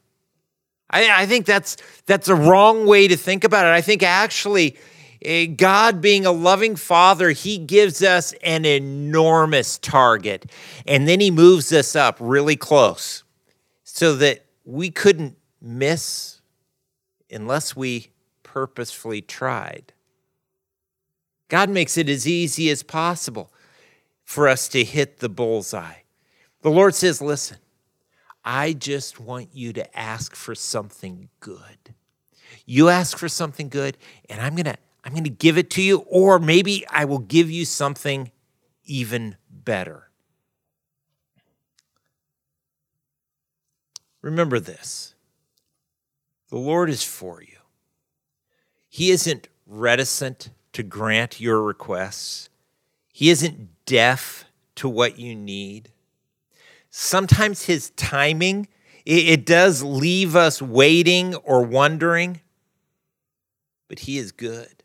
I, 0.89 1.23
I 1.23 1.25
think 1.25 1.45
that's, 1.45 1.77
that's 2.05 2.29
a 2.29 2.35
wrong 2.35 2.85
way 2.87 3.07
to 3.07 3.17
think 3.17 3.43
about 3.43 3.65
it. 3.65 3.69
I 3.69 3.81
think 3.81 4.01
actually, 4.01 4.77
eh, 5.21 5.45
God 5.47 6.01
being 6.01 6.25
a 6.25 6.31
loving 6.31 6.77
father, 6.77 7.31
he 7.31 7.57
gives 7.57 8.01
us 8.01 8.33
an 8.43 8.65
enormous 8.65 9.77
target. 9.77 10.49
And 10.87 11.07
then 11.07 11.19
he 11.19 11.31
moves 11.31 11.73
us 11.73 11.95
up 11.97 12.17
really 12.19 12.55
close 12.55 13.23
so 13.83 14.15
that 14.15 14.45
we 14.63 14.89
couldn't 14.89 15.37
miss 15.61 16.40
unless 17.31 17.75
we 17.75 18.09
purposefully 18.43 19.21
tried. 19.21 19.93
God 21.47 21.69
makes 21.69 21.97
it 21.97 22.09
as 22.09 22.27
easy 22.27 22.69
as 22.69 22.83
possible 22.83 23.51
for 24.23 24.47
us 24.47 24.67
to 24.69 24.83
hit 24.83 25.19
the 25.19 25.29
bullseye. 25.29 26.01
The 26.61 26.71
Lord 26.71 26.95
says, 26.95 27.21
Listen, 27.21 27.57
I 28.43 28.73
just 28.73 29.19
want 29.19 29.49
you 29.53 29.73
to 29.73 29.97
ask 29.97 30.35
for 30.35 30.55
something 30.55 31.29
good. 31.39 31.95
You 32.65 32.89
ask 32.89 33.17
for 33.17 33.29
something 33.29 33.69
good, 33.69 33.97
and 34.29 34.41
I'm 34.41 34.55
going 34.55 34.65
to 34.65 34.77
I'm 35.03 35.13
going 35.13 35.23
to 35.23 35.29
give 35.29 35.57
it 35.57 35.71
to 35.71 35.81
you, 35.81 36.05
or 36.07 36.37
maybe 36.37 36.85
I 36.87 37.05
will 37.05 37.19
give 37.19 37.49
you 37.49 37.65
something 37.65 38.31
even 38.85 39.35
better. 39.49 40.09
Remember 44.21 44.59
this 44.59 45.15
the 46.51 46.57
Lord 46.57 46.89
is 46.89 47.01
for 47.01 47.41
you. 47.41 47.57
He 48.87 49.09
isn't 49.09 49.47
reticent 49.65 50.49
to 50.73 50.83
grant 50.83 51.39
your 51.41 51.63
requests, 51.63 52.49
He 53.11 53.29
isn't 53.29 53.85
deaf 53.85 54.45
to 54.75 54.87
what 54.87 55.17
you 55.17 55.33
need. 55.35 55.91
Sometimes 56.89 57.65
His 57.65 57.89
timing, 57.91 58.67
it, 59.05 59.45
does 59.45 59.81
leave 59.81 60.35
us 60.35 60.61
waiting 60.61 61.35
or 61.35 61.63
wondering, 61.63 62.41
but 63.87 63.99
He 63.99 64.17
is 64.17 64.31
good. 64.31 64.83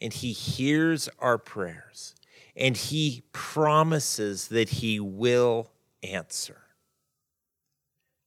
And 0.00 0.12
He 0.12 0.32
hears 0.32 1.08
our 1.20 1.38
prayers, 1.38 2.16
and 2.56 2.76
He 2.76 3.22
promises 3.32 4.48
that 4.48 4.68
He 4.70 4.98
will 4.98 5.70
answer. 6.02 6.62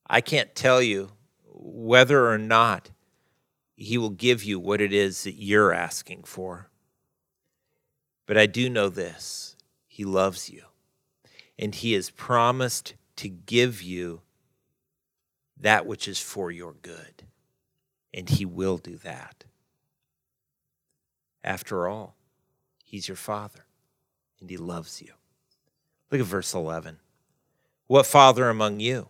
I 0.07 0.21
can't 0.21 0.55
tell 0.55 0.81
you 0.81 1.11
whether 1.65 2.29
or 2.29 2.37
not 2.37 2.91
He 3.75 3.97
will 3.97 4.11
give 4.11 4.43
you 4.43 4.59
what 4.59 4.81
it 4.81 4.93
is 4.93 5.23
that 5.23 5.33
you're 5.33 5.73
asking 5.73 6.23
for. 6.23 6.69
But 8.25 8.37
I 8.37 8.45
do 8.45 8.69
know 8.69 8.89
this 8.89 9.55
He 9.87 10.05
loves 10.05 10.49
you, 10.49 10.63
and 11.57 11.73
He 11.73 11.93
has 11.93 12.09
promised 12.09 12.93
to 13.17 13.29
give 13.29 13.81
you 13.81 14.21
that 15.57 15.85
which 15.85 16.07
is 16.07 16.19
for 16.19 16.51
your 16.51 16.73
good, 16.73 17.23
and 18.13 18.29
He 18.29 18.45
will 18.45 18.77
do 18.77 18.97
that. 18.97 19.45
After 21.43 21.87
all, 21.87 22.15
He's 22.83 23.07
your 23.07 23.17
Father, 23.17 23.65
and 24.39 24.49
He 24.49 24.57
loves 24.57 25.01
you. 25.01 25.13
Look 26.11 26.21
at 26.21 26.27
verse 26.27 26.53
11. 26.53 26.99
What 27.87 28.05
father 28.05 28.49
among 28.49 28.79
you? 28.79 29.09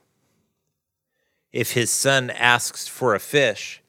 If 1.56 1.72
his 1.72 1.90
son 1.90 2.30
asks 2.32 2.86
for 2.86 3.16
a 3.16 3.20
fish, 3.20 3.82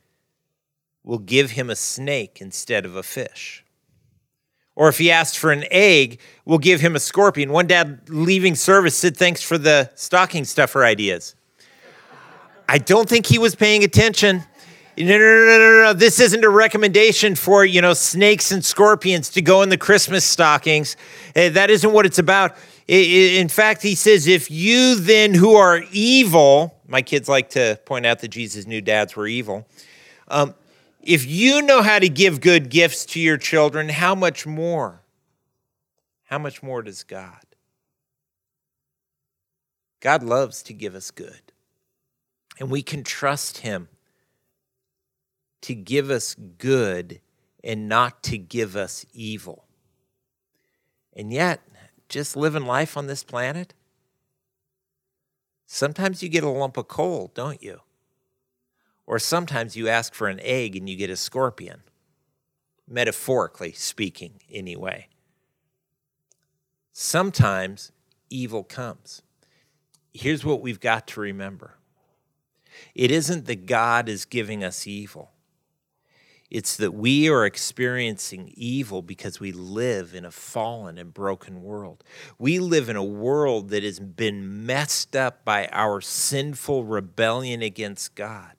will 1.03 1.19
give 1.19 1.51
him 1.51 1.69
a 1.69 1.75
snake 1.75 2.39
instead 2.41 2.87
of 2.87 2.95
a 2.95 3.03
fish. 3.03 3.65
Or 4.77 4.89
if 4.89 4.99
he 4.99 5.11
asks 5.11 5.37
for 5.37 5.51
an 5.51 5.65
egg, 5.73 6.21
we'll 6.45 6.59
give 6.59 6.81
him 6.81 6.95
a 6.95 7.01
scorpion. 7.01 7.51
One 7.51 7.67
dad 7.67 8.09
leaving 8.09 8.55
service 8.55 8.95
said, 8.97 9.17
Thanks 9.17 9.43
for 9.43 9.59
the 9.59 9.91
stocking 9.97 10.45
stuffer 10.45 10.85
ideas. 10.85 11.35
I 12.69 12.79
don't 12.79 13.09
think 13.09 13.27
he 13.27 13.39
was 13.39 13.57
paying 13.57 13.83
attention. 13.83 14.45
No, 14.97 15.05
no, 15.05 15.19
no, 15.19 15.59
no, 15.59 15.83
no. 15.87 15.93
This 15.93 16.21
isn't 16.21 16.45
a 16.45 16.49
recommendation 16.49 17.35
for, 17.35 17.65
you 17.65 17.81
know, 17.81 17.95
snakes 17.95 18.53
and 18.53 18.65
scorpions 18.65 19.29
to 19.31 19.43
go 19.43 19.63
in 19.63 19.71
the 19.71 19.77
Christmas 19.77 20.25
stockings. 20.25 20.97
Eh, 21.35 21.49
that 21.49 21.71
isn't 21.71 21.93
what 21.93 22.07
it's 22.07 22.21
about. 22.21 22.57
In 22.87 23.49
fact, 23.49 23.83
he 23.83 23.97
says, 23.97 24.29
if 24.29 24.53
you 24.53 24.95
then 24.95 25.35
who 25.35 25.57
are 25.57 25.83
evil, 25.91 26.76
my 26.89 27.03
kids 27.03 27.29
like 27.29 27.51
to 27.51 27.81
point 27.85 28.07
out 28.07 28.21
that 28.21 28.29
Jesus 28.29 28.67
knew 28.67 28.81
dads 28.81 29.17
were 29.17 29.27
evil. 29.27 29.67
Um, 30.29 30.55
if 31.01 31.27
you 31.27 31.63
know 31.63 31.83
how 31.83 31.99
to 31.99 32.09
give 32.09 32.41
good 32.41 32.69
gifts 32.69 33.05
to 33.07 33.21
your 33.21 33.37
children, 33.37 33.89
how 33.89 34.15
much 34.15 34.47
more? 34.47 35.03
How 36.25 36.39
much 36.39 36.63
more 36.63 36.83
does 36.83 37.05
God? 37.05 37.45
God 40.01 40.23
loves 40.23 40.63
to 40.65 40.73
give 40.73 40.95
us 40.95 41.11
good. 41.11 41.53
And 42.59 42.71
we 42.71 42.83
can 42.83 43.05
trust 43.05 43.59
Him 43.59 43.89
to 45.63 45.75
give 45.75 46.11
us 46.11 46.35
good 46.35 47.21
and 47.63 47.89
not 47.89 48.23
to 48.25 48.39
give 48.39 48.77
us 48.77 49.05
evil. 49.13 49.65
And 51.13 51.33
yet, 51.33 51.61
just 52.09 52.37
living 52.37 52.67
life 52.67 52.97
on 52.97 53.07
this 53.07 53.25
planet, 53.25 53.75
sometimes 55.67 56.23
you 56.23 56.29
get 56.29 56.45
a 56.45 56.49
lump 56.49 56.77
of 56.77 56.89
coal, 56.89 57.31
don't 57.35 57.63
you? 57.63 57.81
Or 59.07 59.19
sometimes 59.19 59.77
you 59.77 59.89
ask 59.89 60.15
for 60.15 60.29
an 60.29 60.41
egg 60.43 60.75
and 60.75 60.89
you 60.89 60.97
get 60.97 61.11
a 61.11 61.17
scorpion, 61.17 61.83
metaphorically 62.89 63.73
speaking, 63.73 64.41
anyway. 64.51 65.09
Sometimes 66.93 67.93
evil 68.31 68.65
comes. 68.65 69.23
Here's 70.13 70.45
what 70.45 70.63
we've 70.63 70.81
got 70.81 71.07
to 71.09 71.21
remember 71.21 71.77
it 72.95 73.11
isn't 73.11 73.47
that 73.47 73.67
God 73.67 74.09
is 74.09 74.25
giving 74.25 74.63
us 74.63 74.87
evil, 74.87 75.31
it's 76.57 76.79
that 76.79 76.95
we 76.95 77.29
are 77.29 77.45
experiencing 77.45 78.51
evil 78.57 79.03
because 79.03 79.39
we 79.39 79.53
live 79.53 80.15
in 80.15 80.25
a 80.25 80.31
fallen 80.31 80.97
and 80.97 81.13
broken 81.13 81.63
world. 81.63 82.03
We 82.39 82.61
live 82.61 82.89
in 82.89 82.97
a 82.97 83.05
world 83.05 83.69
that 83.69 83.83
has 83.83 84.01
been 84.01 84.65
messed 84.65 85.15
up 85.15 85.45
by 85.45 85.67
our 85.67 86.01
sinful 86.01 86.85
rebellion 86.85 87.61
against 87.61 88.15
God. 88.15 88.55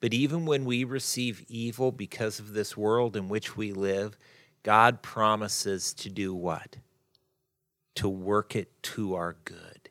But 0.00 0.14
even 0.14 0.46
when 0.46 0.64
we 0.64 0.84
receive 0.84 1.44
evil 1.48 1.92
because 1.92 2.38
of 2.38 2.54
this 2.54 2.74
world 2.74 3.14
in 3.14 3.28
which 3.28 3.58
we 3.58 3.74
live, 3.74 4.16
God 4.62 5.02
promises 5.02 5.92
to 5.92 6.08
do 6.08 6.32
what? 6.34 6.78
To 7.96 8.08
work 8.08 8.56
it 8.56 8.82
to 8.84 9.12
our 9.16 9.36
good, 9.44 9.90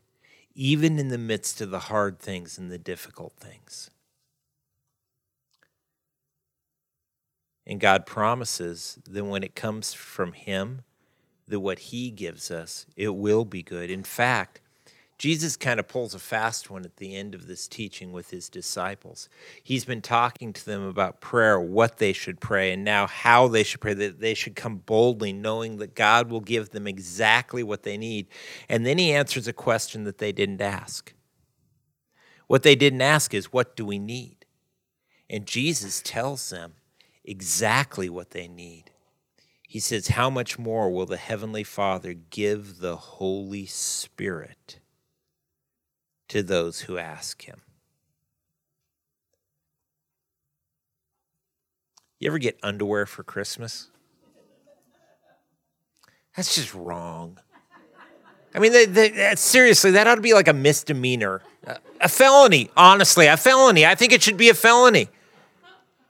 even 0.55 0.97
in 0.97 1.09
the 1.09 1.19
midst 1.19 1.61
of 1.61 1.69
the 1.69 1.77
hard 1.81 2.17
things 2.17 2.57
and 2.57 2.71
the 2.71 2.79
difficult 2.79 3.33
things. 3.39 3.91
And 7.65 7.79
God 7.79 8.05
promises 8.05 8.99
that 9.09 9.23
when 9.23 9.43
it 9.43 9.55
comes 9.55 9.93
from 9.93 10.33
Him, 10.33 10.81
that 11.47 11.59
what 11.59 11.79
He 11.79 12.11
gives 12.11 12.51
us, 12.51 12.85
it 12.95 13.15
will 13.15 13.45
be 13.45 13.63
good. 13.63 13.89
In 13.89 14.03
fact, 14.03 14.61
Jesus 15.23 15.55
kind 15.55 15.79
of 15.79 15.87
pulls 15.87 16.13
a 16.13 16.19
fast 16.19 16.69
one 16.69 16.83
at 16.83 16.97
the 16.97 17.15
end 17.15 17.33
of 17.33 17.47
this 17.47 17.67
teaching 17.67 18.11
with 18.11 18.31
his 18.31 18.49
disciples. 18.49 19.29
He's 19.63 19.85
been 19.85 20.01
talking 20.01 20.51
to 20.51 20.65
them 20.65 20.83
about 20.85 21.21
prayer, 21.21 21.59
what 21.59 21.97
they 21.97 22.11
should 22.11 22.41
pray, 22.41 22.73
and 22.73 22.83
now 22.83 23.07
how 23.07 23.47
they 23.47 23.63
should 23.63 23.79
pray, 23.79 23.93
that 23.93 24.19
they 24.19 24.33
should 24.33 24.55
come 24.55 24.77
boldly, 24.77 25.31
knowing 25.31 25.77
that 25.77 25.95
God 25.95 26.29
will 26.29 26.41
give 26.41 26.71
them 26.71 26.87
exactly 26.87 27.63
what 27.63 27.83
they 27.83 27.95
need. 27.95 28.27
And 28.67 28.85
then 28.85 28.97
he 28.97 29.13
answers 29.13 29.47
a 29.47 29.53
question 29.53 30.03
that 30.03 30.17
they 30.17 30.33
didn't 30.33 30.61
ask. 30.61 31.13
What 32.47 32.63
they 32.63 32.75
didn't 32.75 33.01
ask 33.01 33.33
is, 33.33 33.53
What 33.53 33.77
do 33.77 33.85
we 33.85 33.99
need? 33.99 34.45
And 35.29 35.45
Jesus 35.45 36.01
tells 36.03 36.49
them, 36.49 36.73
exactly 37.23 38.09
what 38.09 38.31
they 38.31 38.47
need. 38.47 38.91
He 39.67 39.79
says, 39.79 40.09
How 40.09 40.29
much 40.29 40.59
more 40.59 40.91
will 40.91 41.05
the 41.05 41.17
Heavenly 41.17 41.63
Father 41.63 42.13
give 42.13 42.79
the 42.79 42.95
Holy 42.95 43.65
Spirit 43.65 44.79
to 46.27 46.43
those 46.43 46.81
who 46.81 46.97
ask 46.97 47.43
Him? 47.43 47.61
You 52.19 52.29
ever 52.29 52.37
get 52.37 52.57
underwear 52.63 53.05
for 53.05 53.23
Christmas? 53.23 53.89
That's 56.35 56.55
just 56.55 56.73
wrong. 56.73 57.39
I 58.55 58.59
mean, 58.59 58.71
they, 58.71 58.85
they, 58.85 59.33
seriously, 59.35 59.91
that 59.91 60.07
ought 60.07 60.15
to 60.15 60.21
be 60.21 60.33
like 60.33 60.47
a 60.47 60.53
misdemeanor, 60.53 61.41
a 61.99 62.07
felony, 62.07 62.69
honestly, 62.77 63.25
a 63.25 63.35
felony. 63.35 63.85
I 63.85 63.95
think 63.95 64.13
it 64.13 64.21
should 64.21 64.37
be 64.37 64.49
a 64.49 64.53
felony. 64.53 65.09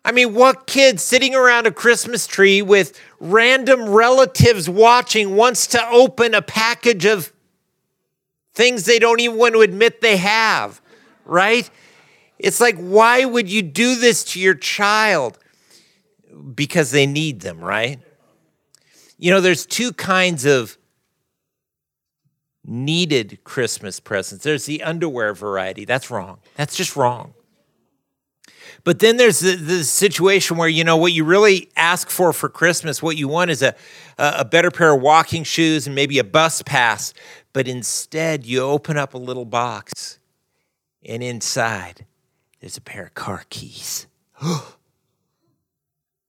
I 0.05 0.11
mean, 0.11 0.33
what 0.33 0.67
kid 0.67 0.99
sitting 0.99 1.33
around 1.33 1.65
a 1.65 1.71
Christmas 1.71 2.27
tree 2.27 2.61
with 2.61 2.99
random 3.19 3.89
relatives 3.89 4.69
watching 4.69 5.35
wants 5.35 5.67
to 5.67 5.89
open 5.89 6.33
a 6.33 6.41
package 6.41 7.05
of 7.05 7.31
things 8.53 8.85
they 8.85 8.99
don't 8.99 9.21
even 9.21 9.37
want 9.37 9.53
to 9.53 9.61
admit 9.61 10.01
they 10.01 10.17
have, 10.17 10.81
right? 11.25 11.69
It's 12.37 12.59
like, 12.59 12.77
why 12.77 13.23
would 13.23 13.49
you 13.49 13.61
do 13.61 13.95
this 13.95 14.23
to 14.25 14.39
your 14.39 14.55
child? 14.55 15.39
Because 16.53 16.91
they 16.91 17.05
need 17.05 17.39
them, 17.39 17.59
right? 17.59 17.99
You 19.17 19.31
know, 19.31 19.39
there's 19.39 19.65
two 19.65 19.93
kinds 19.93 20.43
of 20.43 20.77
needed 22.65 23.39
Christmas 23.45 23.99
presents. 24.01 24.43
There's 24.43 24.65
the 24.65 24.83
underwear 24.83 25.33
variety. 25.33 25.85
That's 25.85 26.11
wrong. 26.11 26.39
That's 26.55 26.75
just 26.75 26.97
wrong. 26.97 27.33
But 28.83 28.99
then 28.99 29.17
there's 29.17 29.39
the, 29.39 29.55
the, 29.55 29.83
situation 29.83 30.57
where, 30.57 30.67
you 30.67 30.83
know, 30.83 30.97
what 30.97 31.13
you 31.13 31.23
really 31.23 31.69
ask 31.77 32.09
for 32.09 32.33
for 32.33 32.49
Christmas, 32.49 33.01
what 33.01 33.15
you 33.15 33.29
want 33.29 33.49
is 33.49 33.61
a, 33.61 33.75
a 34.17 34.43
better 34.43 34.71
pair 34.71 34.93
of 34.93 35.01
walking 35.01 35.43
shoes 35.43 35.87
and 35.87 35.95
maybe 35.95 36.19
a 36.19 36.23
bus 36.23 36.61
pass. 36.61 37.13
But 37.53 37.67
instead, 37.67 38.45
you 38.45 38.61
open 38.61 38.97
up 38.97 39.13
a 39.13 39.17
little 39.17 39.45
box, 39.45 40.19
and 41.05 41.23
inside, 41.23 42.05
there's 42.59 42.75
a 42.75 42.81
pair 42.81 43.05
of 43.05 43.13
car 43.13 43.45
keys. 43.49 44.07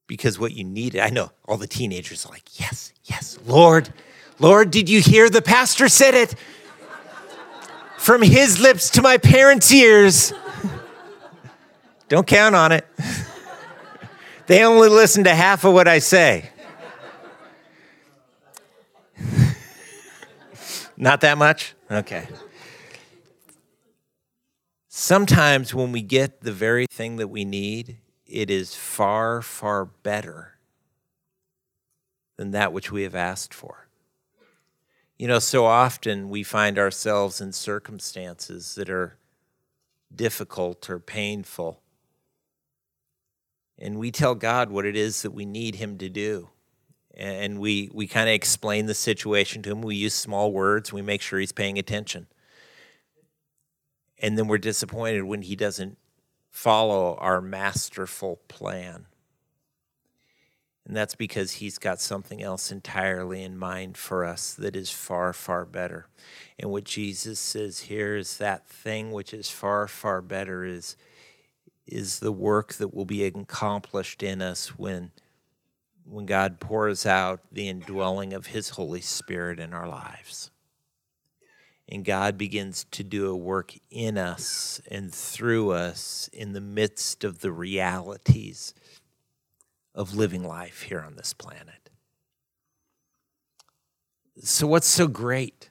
because 0.07 0.39
what 0.39 0.53
you 0.53 0.63
needed, 0.65 1.01
I 1.01 1.11
know 1.11 1.33
all 1.47 1.57
the 1.57 1.67
teenagers 1.67 2.25
are 2.25 2.31
like, 2.31 2.61
yes, 2.61 2.93
yes, 3.05 3.39
Lord, 3.47 3.93
Lord, 4.39 4.71
did 4.71 4.89
you 4.89 5.01
hear 5.01 5.31
the 5.31 5.43
pastor 5.43 5.89
said 5.89 6.15
it? 6.15 6.35
From 7.99 8.23
his 8.23 8.61
lips 8.61 8.91
to 8.91 9.03
my 9.03 9.17
parents' 9.17 9.73
ears. 9.73 10.33
Don't 12.15 12.29
count 12.29 12.55
on 12.55 12.71
it. 12.71 12.87
they 14.47 14.63
only 14.63 14.89
listen 14.89 15.25
to 15.25 15.35
half 15.35 15.65
of 15.65 15.75
what 15.75 15.89
I 15.89 15.99
say. 15.99 16.49
Not 20.97 21.23
that 21.23 21.37
much? 21.39 21.75
Okay. 21.91 22.29
Sometimes 24.87 25.75
when 25.75 25.91
we 25.91 26.03
get 26.03 26.43
the 26.43 26.53
very 26.53 26.87
thing 26.87 27.17
that 27.17 27.27
we 27.27 27.45
need, 27.45 27.97
it 28.29 28.49
is 28.49 28.77
far, 28.77 29.43
far 29.43 29.85
better 29.85 30.53
than 32.37 32.53
that 32.53 32.73
which 32.73 32.93
we 32.93 33.03
have 33.03 33.17
asked 33.17 33.53
for. 33.53 33.89
You 35.19 35.27
know, 35.27 35.41
so 35.41 35.65
often 35.65 36.29
we 36.29 36.45
find 36.45 36.79
ourselves 36.79 37.41
in 37.41 37.51
circumstances 37.53 38.77
that 38.77 38.89
are 38.89 39.17
difficult 40.15 40.89
or 40.89 41.01
painful. 41.01 41.81
And 43.79 43.99
we 43.99 44.11
tell 44.11 44.35
God 44.35 44.71
what 44.71 44.87
it 44.87 44.97
is 44.97 45.23
that 45.23 45.33
we 45.33 45.45
need 45.45 45.77
Him 45.77 45.99
to 45.99 46.09
do. 46.09 46.51
And 47.17 47.61
we, 47.61 47.91
we 47.93 48.07
kind 48.07 48.29
of 48.29 48.35
explain 48.35 48.87
the 48.87 48.95
situation 48.95 49.63
to 49.63 49.73
Him. 49.73 49.83
We 49.83 49.97
use 49.97 50.15
small 50.15 50.53
words, 50.53 50.93
we 50.93 51.03
make 51.03 51.23
sure 51.23 51.39
He's 51.39 51.53
paying 51.53 51.79
attention. 51.79 52.27
And 54.19 54.39
then 54.39 54.47
we're 54.47 54.59
disappointed 54.59 55.25
when 55.25 55.43
He 55.43 55.57
doesn't 55.57 55.99
follow 56.51 57.17
our 57.17 57.41
masterful 57.41 58.37
plan. 58.49 59.07
And 60.87 60.95
that's 60.95 61.15
because 61.15 61.53
he's 61.53 61.79
got 61.79 62.01
something 62.01 62.43
else 62.43 62.71
entirely 62.71 63.43
in 63.43 63.57
mind 63.57 63.97
for 63.97 64.25
us 64.25 64.53
that 64.55 64.77
is 64.77 64.91
far, 64.91 65.33
far 65.33 65.65
better. 65.65 66.07
And 66.59 66.71
what 66.71 66.85
Jesus 66.85 67.41
says 67.41 67.81
here 67.81 68.17
is 68.17 68.37
that 68.37 68.69
thing 68.69 69.11
which 69.11 69.33
is 69.33 69.49
far, 69.49 69.89
far 69.89 70.21
better 70.21 70.65
is, 70.65 70.97
is 71.87 72.21
the 72.21 72.33
work 72.33 72.75
that 72.75 72.95
will 72.95 73.05
be 73.05 73.25
accomplished 73.25 74.23
in 74.23 74.41
us 74.41 74.79
when, 74.79 75.13
when 76.05 76.27
God 76.27 76.61
pours 76.61 77.05
out 77.07 77.41
the 77.53 77.69
indwelling 77.69 78.33
of 78.33 78.47
his 78.47 78.71
Holy 78.71 79.01
Spirit 79.01 79.59
in 79.59 79.73
our 79.73 79.89
lives. 79.89 80.51
And 81.89 82.05
God 82.05 82.39
begins 82.39 82.85
to 82.93 83.05
do 83.05 83.29
a 83.29 83.37
work 83.37 83.75
in 83.91 84.17
us 84.17 84.81
and 84.91 85.13
through 85.13 85.73
us 85.73 86.31
in 86.33 86.55
the 86.55 86.61
midst 86.61 87.25
of 87.25 87.41
the 87.41 87.53
realities 87.53 88.73
of 89.95 90.15
living 90.15 90.43
life 90.43 90.83
here 90.83 91.01
on 91.01 91.17
this 91.17 91.35
planet. 91.35 91.91
So, 94.43 94.67
what's 94.67 94.89
so 94.89 95.07
great 95.07 95.71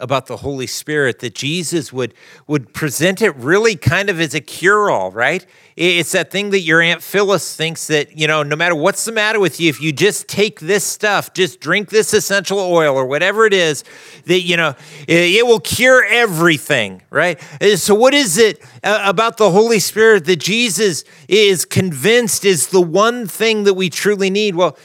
about 0.00 0.26
the 0.26 0.38
Holy 0.38 0.66
Spirit 0.66 1.20
that 1.20 1.34
Jesus 1.34 1.92
would, 1.92 2.14
would 2.46 2.72
present 2.72 3.22
it 3.22 3.34
really 3.36 3.76
kind 3.76 4.10
of 4.10 4.20
as 4.20 4.34
a 4.34 4.40
cure 4.40 4.90
all, 4.90 5.10
right? 5.12 5.46
It's 5.76 6.12
that 6.12 6.30
thing 6.30 6.50
that 6.50 6.60
your 6.60 6.80
Aunt 6.80 7.02
Phyllis 7.02 7.56
thinks 7.56 7.86
that, 7.86 8.18
you 8.18 8.26
know, 8.26 8.42
no 8.42 8.56
matter 8.56 8.74
what's 8.74 9.04
the 9.04 9.12
matter 9.12 9.40
with 9.40 9.60
you, 9.60 9.68
if 9.68 9.80
you 9.80 9.92
just 9.92 10.28
take 10.28 10.60
this 10.60 10.84
stuff, 10.84 11.32
just 11.32 11.60
drink 11.60 11.90
this 11.90 12.12
essential 12.12 12.58
oil 12.58 12.94
or 12.94 13.06
whatever 13.06 13.46
it 13.46 13.54
is, 13.54 13.84
that, 14.26 14.40
you 14.40 14.56
know, 14.56 14.74
it 15.08 15.46
will 15.46 15.60
cure 15.60 16.04
everything, 16.04 17.02
right? 17.10 17.40
So, 17.76 17.94
what 17.94 18.14
is 18.14 18.36
it 18.36 18.62
uh, 18.82 19.02
about 19.04 19.36
the 19.36 19.50
Holy 19.50 19.78
Spirit 19.78 20.24
that 20.26 20.40
Jesus 20.40 21.04
is 21.28 21.64
convinced 21.64 22.44
is 22.44 22.68
the 22.68 22.80
one 22.80 23.26
thing 23.26 23.64
that 23.64 23.74
we 23.74 23.88
truly 23.88 24.28
need? 24.28 24.56
Well, 24.56 24.76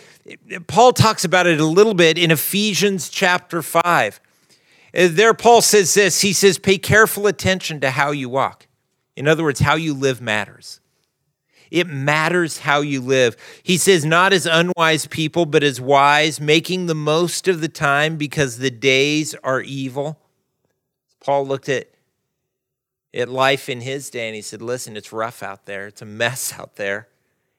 Paul 0.68 0.92
talks 0.92 1.24
about 1.24 1.46
it 1.46 1.60
a 1.60 1.66
little 1.66 1.94
bit 1.94 2.18
in 2.18 2.32
Ephesians 2.32 3.10
chapter 3.10 3.62
5. 3.62 4.20
Uh, 4.96 5.10
there, 5.12 5.34
Paul 5.34 5.62
says 5.62 5.94
this 5.94 6.22
he 6.22 6.34
says, 6.34 6.58
pay 6.58 6.78
careful 6.78 7.28
attention 7.28 7.80
to 7.82 7.92
how 7.92 8.12
you 8.12 8.30
walk. 8.30 8.68
In 9.16 9.28
other 9.28 9.44
words, 9.44 9.60
how 9.60 9.76
you 9.76 9.94
live 9.94 10.22
matters. 10.22 10.80
It 11.72 11.88
matters 11.88 12.60
how 12.60 12.82
you 12.82 13.02
live. 13.02 13.36
He 13.64 13.78
says, 13.78 14.06
not 14.06 14.34
as 14.34 14.46
unwise 14.46 15.08
people, 15.08 15.46
but 15.46 15.64
as 15.64 15.82
wise, 15.82 16.40
making 16.40 16.86
the 16.86 16.96
most 16.96 17.48
of 17.48 17.60
the 17.60 17.68
time 17.68 18.18
because 18.18 18.60
the 18.60 18.70
days 18.70 19.34
are 19.44 19.62
evil. 19.62 20.20
Paul 21.20 21.48
looked 21.48 21.68
at, 21.68 21.90
at 23.14 23.30
life 23.30 23.68
in 23.68 23.82
his 23.82 24.10
day 24.10 24.28
and 24.28 24.36
he 24.36 24.42
said, 24.42 24.62
listen, 24.62 24.96
it's 24.96 25.12
rough 25.12 25.42
out 25.42 25.66
there, 25.66 25.88
it's 25.88 26.02
a 26.02 26.06
mess 26.06 26.54
out 26.60 26.76
there, 26.76 27.08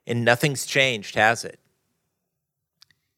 and 0.07 0.25
nothing's 0.25 0.65
changed, 0.65 1.17
has 1.17 1.45
it? 1.45 1.59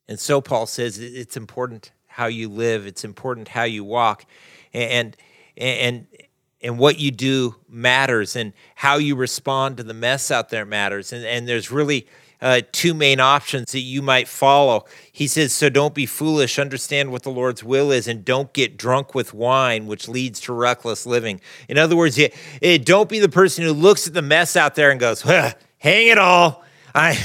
And 0.09 0.19
so 0.19 0.41
Paul 0.41 0.67
says 0.67 0.99
it's 0.99 1.37
important 1.37 1.93
how 2.19 2.27
you 2.27 2.49
live. 2.49 2.85
It's 2.85 3.05
important 3.05 3.47
how 3.47 3.63
you 3.63 3.85
walk, 3.85 4.27
and 4.75 5.17
and 5.57 6.07
and 6.61 6.77
what 6.77 6.99
you 6.99 7.13
do 7.13 7.55
matters, 7.69 8.35
and 8.35 8.53
how 8.75 8.97
you 8.97 9.15
respond 9.15 9.77
to 9.77 9.85
the 9.85 9.95
mess 9.95 10.33
out 10.33 10.49
there 10.49 10.67
matters. 10.67 11.13
And 11.13 11.25
and 11.25 11.47
there's 11.47 11.71
really 11.71 12.09
uh, 12.41 12.63
two 12.73 12.93
main 12.93 13.21
options 13.21 13.71
that 13.71 13.81
you 13.81 14.03
might 14.03 14.27
follow. 14.27 14.85
He 15.13 15.29
says, 15.29 15.53
So 15.53 15.69
don't 15.69 15.95
be 15.95 16.07
foolish, 16.07 16.59
understand 16.59 17.13
what 17.13 17.23
the 17.23 17.31
Lord's 17.31 17.63
will 17.63 17.93
is, 17.93 18.09
and 18.09 18.25
don't 18.25 18.53
get 18.53 18.77
drunk 18.77 19.15
with 19.15 19.33
wine, 19.33 19.87
which 19.87 20.09
leads 20.09 20.41
to 20.41 20.53
reckless 20.53 21.07
living. 21.07 21.41
In 21.69 21.79
other 21.79 21.95
words, 21.95 22.19
you, 22.19 22.31
eh, 22.63 22.79
don't 22.79 23.09
be 23.09 23.21
the 23.21 23.29
person 23.29 23.63
who 23.63 23.73
looks 23.73 24.09
at 24.09 24.15
the 24.15 24.23
mess 24.23 24.57
out 24.57 24.75
there 24.75 24.91
and 24.91 24.99
goes, 24.99 25.23
Hang 25.23 26.09
it 26.09 26.19
all. 26.19 26.65
I, 26.97 27.17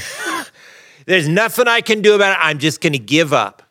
there's 1.06 1.28
nothing 1.28 1.66
I 1.66 1.80
can 1.80 2.00
do 2.00 2.14
about 2.14 2.38
it. 2.38 2.38
I'm 2.40 2.60
just 2.60 2.80
going 2.80 2.92
to 2.92 2.98
give 3.00 3.32
up 3.32 3.63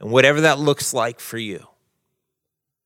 and 0.00 0.10
whatever 0.10 0.40
that 0.40 0.58
looks 0.58 0.92
like 0.92 1.20
for 1.20 1.38
you 1.38 1.66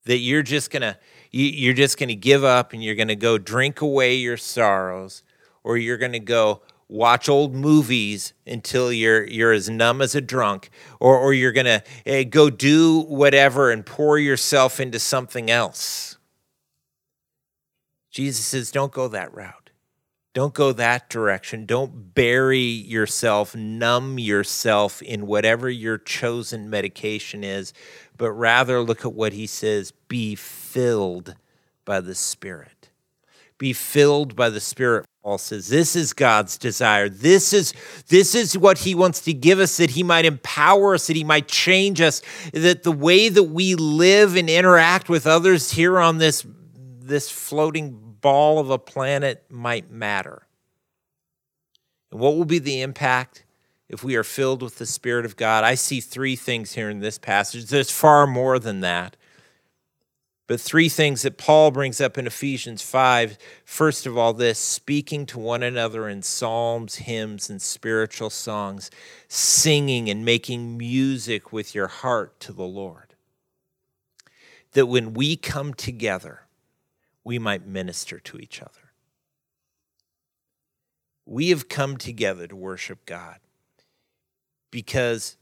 that 0.05 0.19
you're 0.19 0.43
just 0.43 0.71
gonna 0.71 0.99
you're 1.31 1.75
just 1.75 1.99
gonna 1.99 2.15
give 2.15 2.45
up 2.45 2.73
and 2.73 2.85
you're 2.85 2.95
gonna 2.95 3.17
go 3.17 3.39
drink 3.39 3.81
away 3.81 4.15
your 4.15 4.37
sorrows 4.37 5.23
or 5.63 5.77
you're 5.77 5.99
gonna 5.99 6.19
go 6.19 6.61
watch 6.89 7.29
old 7.29 7.55
movies 7.55 8.33
until 8.47 8.93
you're 8.93 9.25
you're 9.27 9.53
as 9.53 9.69
numb 9.71 10.03
as 10.03 10.15
a 10.15 10.21
drunk 10.21 10.71
or 11.01 11.19
or 11.19 11.33
you're 11.33 11.53
going 11.53 11.67
to 11.67 11.83
uh, 12.07 12.25
go 12.29 12.51
do 12.51 13.01
whatever 13.01 13.71
and 13.71 13.87
pour 13.87 14.19
yourself 14.19 14.79
into 14.81 14.99
something 14.99 15.51
else. 15.51 16.19
Jesus 18.11 18.45
says 18.45 18.71
don't 18.71 18.93
go 18.93 19.09
that 19.09 19.35
route 19.35 19.64
don't 20.35 20.53
go 20.53 20.73
that 20.73 21.09
direction. 21.09 21.65
Don't 21.65 22.13
bury 22.13 22.59
yourself, 22.59 23.55
numb 23.55 24.19
yourself 24.19 25.01
in 25.01 25.29
whatever 25.29 25.71
your 25.71 25.97
chosen 25.97 26.69
medication 26.69 27.45
is, 27.45 27.73
but 28.19 28.33
rather 28.33 28.81
look 28.81 29.05
at 29.05 29.15
what 29.15 29.33
he 29.33 29.47
says 29.47 29.93
be 30.09 30.35
filled 30.35 31.37
by 31.85 32.01
the 32.01 32.17
Spirit. 32.17 32.91
Be 33.59 33.73
filled 33.73 34.35
by 34.35 34.51
the 34.51 34.61
Spirit. 34.61 35.07
Paul 35.23 35.39
says 35.39 35.69
this 35.69 35.95
is 35.95 36.13
God's 36.13 36.59
desire. 36.59 37.09
This 37.09 37.53
is 37.53 37.73
this 38.09 38.35
is 38.35 38.59
what 38.59 38.79
he 38.79 38.95
wants 38.95 39.21
to 39.23 39.33
give 39.33 39.61
us 39.61 39.77
that 39.77 39.91
he 39.91 40.03
might 40.03 40.25
empower 40.25 40.95
us, 40.95 41.07
that 41.07 41.17
he 41.17 41.25
might 41.25 41.47
change 41.47 42.01
us, 42.01 42.21
that 42.53 42.83
the 42.83 42.93
way 42.93 43.29
that 43.29 43.45
we 43.45 43.77
live 43.77 44.35
and 44.37 44.51
interact 44.51 45.09
with 45.09 45.29
others 45.29 45.71
here 45.71 46.01
on 46.01 46.19
this 46.19 46.45
this 47.01 47.31
floating 47.31 48.04
ball 48.25 48.59
of 48.59 48.71
a 48.71 48.79
planet 48.79 49.45
might 49.51 49.91
matter. 49.91 50.47
And 52.11 52.19
what 52.19 52.35
will 52.35 52.47
be 52.47 52.59
the 52.59 52.81
impact 52.81 53.45
if 53.87 54.03
we 54.03 54.17
are 54.17 54.25
filled 54.25 54.63
with 54.63 54.79
the 54.79 54.87
Spirit 54.87 55.27
of 55.27 55.37
God? 55.37 55.63
I 55.63 55.75
see 55.75 56.01
three 56.01 56.35
things 56.35 56.73
here 56.73 56.89
in 56.89 57.01
this 57.01 57.19
passage. 57.19 57.67
There's 57.67 57.91
far 57.91 58.27
more 58.27 58.59
than 58.59 58.81
that. 58.81 59.19
But 60.47 60.59
three 60.59 60.89
things 60.89 61.21
that 61.21 61.37
Paul 61.37 61.71
brings 61.71 62.01
up 62.01 62.17
in 62.17 62.27
Ephesians 62.27 62.81
5. 62.81 63.37
First 63.67 64.07
of 64.07 64.17
all, 64.17 64.33
this 64.33 64.59
speaking 64.59 65.27
to 65.27 65.39
one 65.39 65.63
another 65.63 66.09
in 66.09 66.23
psalms, 66.23 66.95
hymns, 66.95 67.51
and 67.51 67.61
spiritual 67.61 68.31
songs, 68.31 68.91
singing 69.29 70.09
and 70.09 70.25
making 70.25 70.79
music 70.79 71.53
with 71.53 71.75
your 71.75 71.89
heart 71.89 72.41
to 72.41 72.55
the 72.55 72.63
Lord. 72.63 73.17
That 74.73 74.87
when 74.87 75.13
we 75.13 75.37
come 75.37 75.75
together, 75.75 76.44
we 77.25 77.39
might 77.39 77.67
minister 77.67 78.21
to 78.21 78.39
each 78.39 78.61
other. 78.61 78.93
We 81.27 81.49
have 81.49 81.69
come 81.69 81.97
together 81.97 82.47
to 82.47 82.55
worship 82.55 83.07
God 83.07 83.39
because 84.71 85.37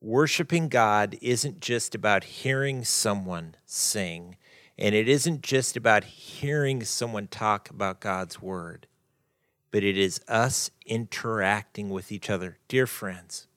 worshiping 0.00 0.68
God 0.68 1.18
isn't 1.20 1.60
just 1.60 1.94
about 1.94 2.22
hearing 2.22 2.84
someone 2.84 3.56
sing, 3.66 4.36
and 4.78 4.94
it 4.94 5.08
isn't 5.08 5.42
just 5.42 5.76
about 5.76 6.04
hearing 6.04 6.84
someone 6.84 7.26
talk 7.26 7.68
about 7.68 8.00
God's 8.00 8.40
word, 8.40 8.86
but 9.72 9.82
it 9.82 9.98
is 9.98 10.20
us 10.28 10.70
interacting 10.86 11.90
with 11.90 12.12
each 12.12 12.30
other. 12.30 12.58
Dear 12.68 12.86
friends, 12.86 13.48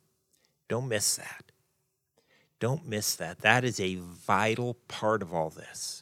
don't 0.68 0.88
miss 0.88 1.18
that. 1.18 1.52
Don't 2.60 2.88
miss 2.88 3.16
that. 3.16 3.40
That 3.40 3.64
is 3.64 3.80
a 3.80 3.96
vital 3.96 4.76
part 4.88 5.22
of 5.22 5.34
all 5.34 5.50
this. 5.52 6.01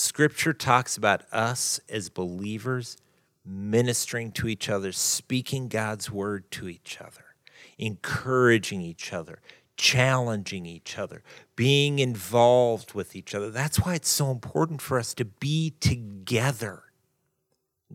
Scripture 0.00 0.52
talks 0.52 0.96
about 0.96 1.24
us 1.32 1.80
as 1.88 2.08
believers 2.08 2.96
ministering 3.44 4.30
to 4.30 4.46
each 4.46 4.68
other, 4.68 4.92
speaking 4.92 5.66
God's 5.66 6.08
word 6.08 6.48
to 6.52 6.68
each 6.68 7.00
other, 7.00 7.34
encouraging 7.78 8.80
each 8.80 9.12
other, 9.12 9.40
challenging 9.76 10.66
each 10.66 10.96
other, 10.98 11.24
being 11.56 11.98
involved 11.98 12.94
with 12.94 13.16
each 13.16 13.34
other. 13.34 13.50
That's 13.50 13.80
why 13.80 13.96
it's 13.96 14.08
so 14.08 14.30
important 14.30 14.80
for 14.80 15.00
us 15.00 15.14
to 15.14 15.24
be 15.24 15.74
together. 15.80 16.84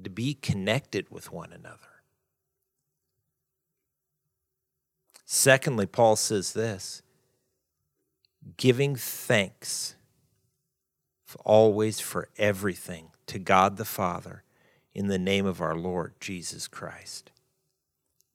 to 0.04 0.10
be 0.10 0.34
connected 0.34 1.10
with 1.10 1.32
one 1.32 1.54
another. 1.54 2.02
Secondly, 5.24 5.86
Paul 5.86 6.18
says 6.18 6.52
this 6.52 7.02
giving 8.58 8.98
thanks 8.98 9.96
always 11.44 12.00
for 12.00 12.30
everything 12.38 13.10
to 13.28 13.40
God 13.40 13.78
the 13.78 13.86
Father 13.86 14.44
in 14.94 15.08
the 15.08 15.20
name 15.20 15.46
of 15.46 15.62
our 15.62 15.76
Lord 15.76 16.14
Jesus 16.20 16.68
Christ. 16.68 17.32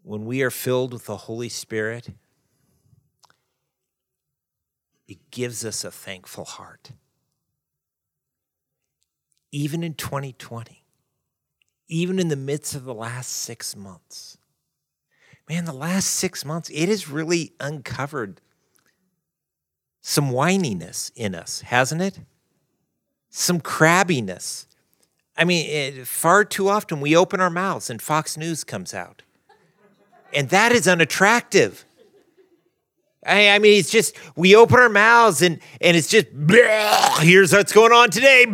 When 0.02 0.24
we 0.24 0.42
are 0.42 0.50
filled 0.50 0.92
with 0.92 1.06
the 1.06 1.16
Holy 1.16 1.48
Spirit, 1.48 2.10
it 5.06 5.30
gives 5.30 5.64
us 5.64 5.84
a 5.84 5.90
thankful 5.90 6.44
heart. 6.44 6.92
Even 9.50 9.82
in 9.82 9.94
2020, 9.94 10.84
even 11.88 12.18
in 12.18 12.28
the 12.28 12.36
midst 12.36 12.74
of 12.74 12.84
the 12.84 12.94
last 12.94 13.30
six 13.30 13.74
months, 13.74 14.36
man, 15.48 15.64
the 15.64 15.72
last 15.72 16.08
six 16.08 16.44
months, 16.44 16.70
it 16.70 16.88
has 16.88 17.08
really 17.08 17.54
uncovered 17.58 18.40
some 20.00 20.30
whininess 20.30 21.10
in 21.14 21.34
us, 21.34 21.62
hasn't 21.62 22.02
it? 22.02 22.20
Some 23.30 23.60
crabbiness. 23.60 24.66
I 25.36 25.44
mean, 25.44 25.66
it, 25.68 26.06
far 26.06 26.44
too 26.44 26.68
often 26.68 27.00
we 27.00 27.14
open 27.16 27.40
our 27.40 27.50
mouths 27.50 27.90
and 27.90 28.02
Fox 28.02 28.36
News 28.36 28.64
comes 28.64 28.92
out. 28.92 29.22
And 30.34 30.50
that 30.50 30.72
is 30.72 30.88
unattractive. 30.88 31.84
I, 33.24 33.50
I 33.50 33.58
mean, 33.58 33.78
it's 33.78 33.90
just 33.90 34.16
we 34.36 34.54
open 34.56 34.78
our 34.78 34.88
mouths 34.88 35.42
and 35.42 35.60
and 35.80 35.96
it's 35.96 36.08
just 36.08 36.26
here's 37.20 37.52
what's 37.52 37.72
going 37.72 37.92
on 37.92 38.10
today. 38.10 38.46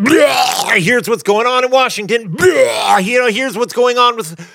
here's 0.78 1.08
what's 1.08 1.22
going 1.22 1.46
on 1.46 1.64
in 1.64 1.70
Washington. 1.70 2.34
you 2.40 3.18
know, 3.18 3.28
here's 3.30 3.56
what's 3.56 3.72
going 3.72 3.98
on 3.98 4.16
with. 4.16 4.50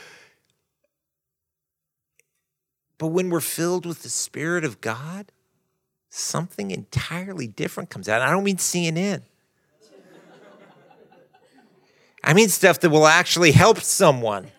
But 2.98 3.08
when 3.08 3.30
we're 3.30 3.40
filled 3.40 3.86
with 3.86 4.04
the 4.04 4.10
Spirit 4.10 4.66
of 4.66 4.82
God, 4.82 5.32
something 6.10 6.72
entirely 6.72 7.48
different 7.48 7.90
comes 7.90 8.10
out. 8.10 8.22
I 8.22 8.30
don't 8.30 8.44
mean 8.44 8.58
CNN. 8.58 9.22
I 12.24 12.34
mean 12.34 12.50
stuff 12.50 12.80
that 12.82 12.90
will 12.90 13.08
actually 13.08 13.52
help 13.52 13.80
someone 13.82 14.52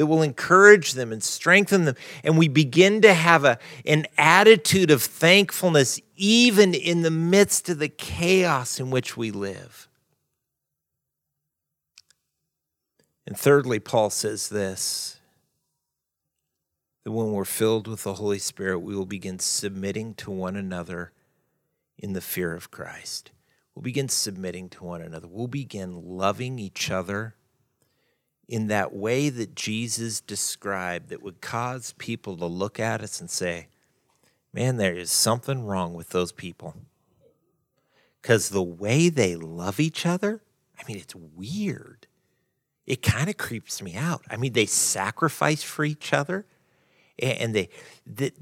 that 0.00 0.06
will 0.06 0.22
encourage 0.22 0.92
them 0.92 1.12
and 1.12 1.22
strengthen 1.22 1.84
them. 1.84 1.94
And 2.24 2.38
we 2.38 2.48
begin 2.48 3.02
to 3.02 3.12
have 3.12 3.44
a, 3.44 3.58
an 3.84 4.06
attitude 4.16 4.90
of 4.90 5.02
thankfulness 5.02 6.00
even 6.16 6.72
in 6.72 7.02
the 7.02 7.10
midst 7.10 7.68
of 7.68 7.78
the 7.78 7.90
chaos 7.90 8.80
in 8.80 8.90
which 8.90 9.18
we 9.18 9.30
live. 9.30 9.88
And 13.26 13.38
thirdly, 13.38 13.78
Paul 13.78 14.08
says 14.08 14.48
this 14.48 15.18
that 17.04 17.12
when 17.12 17.32
we're 17.32 17.44
filled 17.44 17.86
with 17.86 18.02
the 18.04 18.14
Holy 18.14 18.38
Spirit, 18.38 18.78
we 18.78 18.96
will 18.96 19.04
begin 19.04 19.38
submitting 19.38 20.14
to 20.14 20.30
one 20.30 20.56
another 20.56 21.12
in 21.98 22.14
the 22.14 22.22
fear 22.22 22.54
of 22.54 22.70
Christ. 22.70 23.32
We'll 23.74 23.82
begin 23.82 24.08
submitting 24.08 24.68
to 24.70 24.84
one 24.84 25.00
another. 25.00 25.28
We'll 25.28 25.46
begin 25.46 26.02
loving 26.02 26.58
each 26.58 26.90
other 26.90 27.34
in 28.48 28.66
that 28.66 28.92
way 28.92 29.28
that 29.28 29.54
Jesus 29.54 30.20
described 30.20 31.08
that 31.08 31.22
would 31.22 31.40
cause 31.40 31.94
people 31.98 32.36
to 32.36 32.46
look 32.46 32.80
at 32.80 33.00
us 33.00 33.20
and 33.20 33.30
say, 33.30 33.68
man, 34.52 34.76
there 34.76 34.96
is 34.96 35.10
something 35.10 35.64
wrong 35.64 35.94
with 35.94 36.10
those 36.10 36.32
people. 36.32 36.74
Because 38.20 38.48
the 38.48 38.62
way 38.62 39.08
they 39.08 39.36
love 39.36 39.78
each 39.78 40.04
other, 40.04 40.42
I 40.78 40.82
mean, 40.86 40.98
it's 40.98 41.14
weird. 41.14 42.08
It 42.86 43.02
kind 43.02 43.30
of 43.30 43.36
creeps 43.36 43.80
me 43.80 43.94
out. 43.94 44.22
I 44.28 44.36
mean, 44.36 44.52
they 44.52 44.66
sacrifice 44.66 45.62
for 45.62 45.84
each 45.84 46.12
other 46.12 46.44
and 47.18 47.54
they, 47.54 47.68
they, 48.04 48.32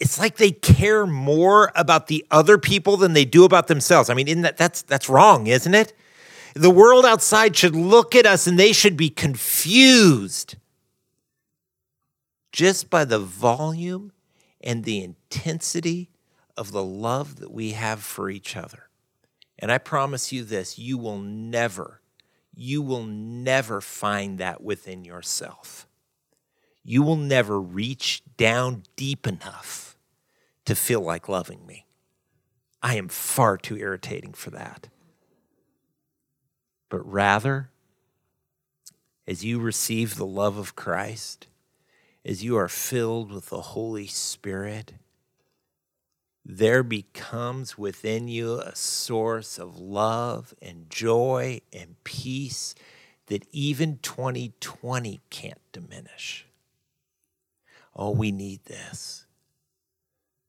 it's 0.00 0.18
like 0.18 0.36
they 0.36 0.52
care 0.52 1.06
more 1.06 1.72
about 1.74 2.06
the 2.06 2.24
other 2.30 2.56
people 2.58 2.96
than 2.96 3.14
they 3.14 3.24
do 3.24 3.44
about 3.44 3.66
themselves. 3.66 4.08
I 4.10 4.14
mean, 4.14 4.28
in 4.28 4.42
that 4.42 4.56
that's 4.56 4.82
that's 4.82 5.08
wrong, 5.08 5.46
isn't 5.46 5.74
it? 5.74 5.92
The 6.54 6.70
world 6.70 7.04
outside 7.04 7.56
should 7.56 7.76
look 7.76 8.14
at 8.14 8.26
us 8.26 8.46
and 8.46 8.58
they 8.58 8.72
should 8.72 8.96
be 8.96 9.10
confused 9.10 10.56
just 12.52 12.90
by 12.90 13.04
the 13.04 13.18
volume 13.18 14.12
and 14.60 14.84
the 14.84 15.02
intensity 15.02 16.10
of 16.56 16.72
the 16.72 16.82
love 16.82 17.36
that 17.36 17.52
we 17.52 17.72
have 17.72 18.02
for 18.02 18.30
each 18.30 18.56
other. 18.56 18.88
And 19.58 19.70
I 19.70 19.78
promise 19.78 20.32
you 20.32 20.44
this 20.44 20.78
you 20.78 20.96
will 20.96 21.18
never, 21.18 22.00
you 22.54 22.82
will 22.82 23.04
never 23.04 23.80
find 23.80 24.38
that 24.38 24.62
within 24.62 25.04
yourself. 25.04 25.86
You 26.84 27.02
will 27.02 27.16
never 27.16 27.60
reach 27.60 28.22
down 28.36 28.84
deep 28.96 29.26
enough 29.26 29.87
to 30.68 30.74
feel 30.74 31.00
like 31.00 31.28
loving 31.28 31.66
me. 31.66 31.84
I 32.80 32.94
am 32.96 33.08
far 33.08 33.58
too 33.58 33.76
irritating 33.76 34.32
for 34.32 34.50
that 34.50 34.88
but 36.88 37.10
rather, 37.10 37.70
as 39.26 39.44
you 39.44 39.58
receive 39.60 40.16
the 40.16 40.26
love 40.26 40.56
of 40.56 40.74
Christ, 40.74 41.46
as 42.24 42.42
you 42.42 42.56
are 42.56 42.68
filled 42.68 43.30
with 43.30 43.46
the 43.46 43.60
Holy 43.60 44.06
Spirit, 44.06 44.94
there 46.44 46.82
becomes 46.82 47.76
within 47.76 48.26
you 48.28 48.58
a 48.60 48.74
source 48.74 49.58
of 49.58 49.78
love 49.78 50.54
and 50.62 50.88
joy 50.88 51.60
and 51.72 52.02
peace 52.04 52.74
that 53.26 53.46
even 53.52 53.98
2020 53.98 55.20
can't 55.28 55.60
diminish. 55.72 56.46
Oh, 57.94 58.12
we 58.12 58.32
need 58.32 58.64
this. 58.64 59.26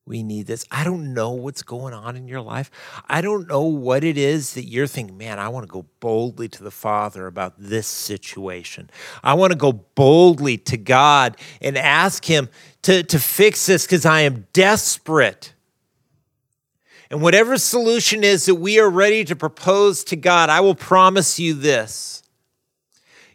We 0.09 0.23
need 0.23 0.47
this. 0.47 0.65
I 0.71 0.83
don't 0.83 1.13
know 1.13 1.29
what's 1.29 1.61
going 1.61 1.93
on 1.93 2.17
in 2.17 2.27
your 2.27 2.41
life. 2.41 2.71
I 3.07 3.21
don't 3.21 3.47
know 3.47 3.61
what 3.61 4.03
it 4.03 4.17
is 4.17 4.55
that 4.55 4.63
you're 4.63 4.87
thinking, 4.87 5.19
man, 5.19 5.37
I 5.37 5.49
want 5.49 5.67
to 5.67 5.71
go 5.71 5.85
boldly 5.99 6.47
to 6.49 6.63
the 6.63 6.71
Father 6.71 7.27
about 7.27 7.53
this 7.59 7.85
situation. 7.85 8.89
I 9.23 9.35
want 9.35 9.53
to 9.53 9.57
go 9.57 9.71
boldly 9.71 10.57
to 10.57 10.77
God 10.77 11.37
and 11.61 11.77
ask 11.77 12.25
Him 12.25 12.49
to, 12.81 13.03
to 13.03 13.19
fix 13.19 13.67
this 13.67 13.85
because 13.85 14.03
I 14.03 14.21
am 14.21 14.47
desperate. 14.51 15.53
And 17.11 17.21
whatever 17.21 17.59
solution 17.59 18.23
is 18.23 18.47
that 18.47 18.55
we 18.55 18.79
are 18.79 18.89
ready 18.89 19.23
to 19.25 19.35
propose 19.35 20.03
to 20.05 20.15
God, 20.15 20.49
I 20.49 20.59
will 20.61 20.73
promise 20.73 21.39
you 21.39 21.53
this 21.53 22.23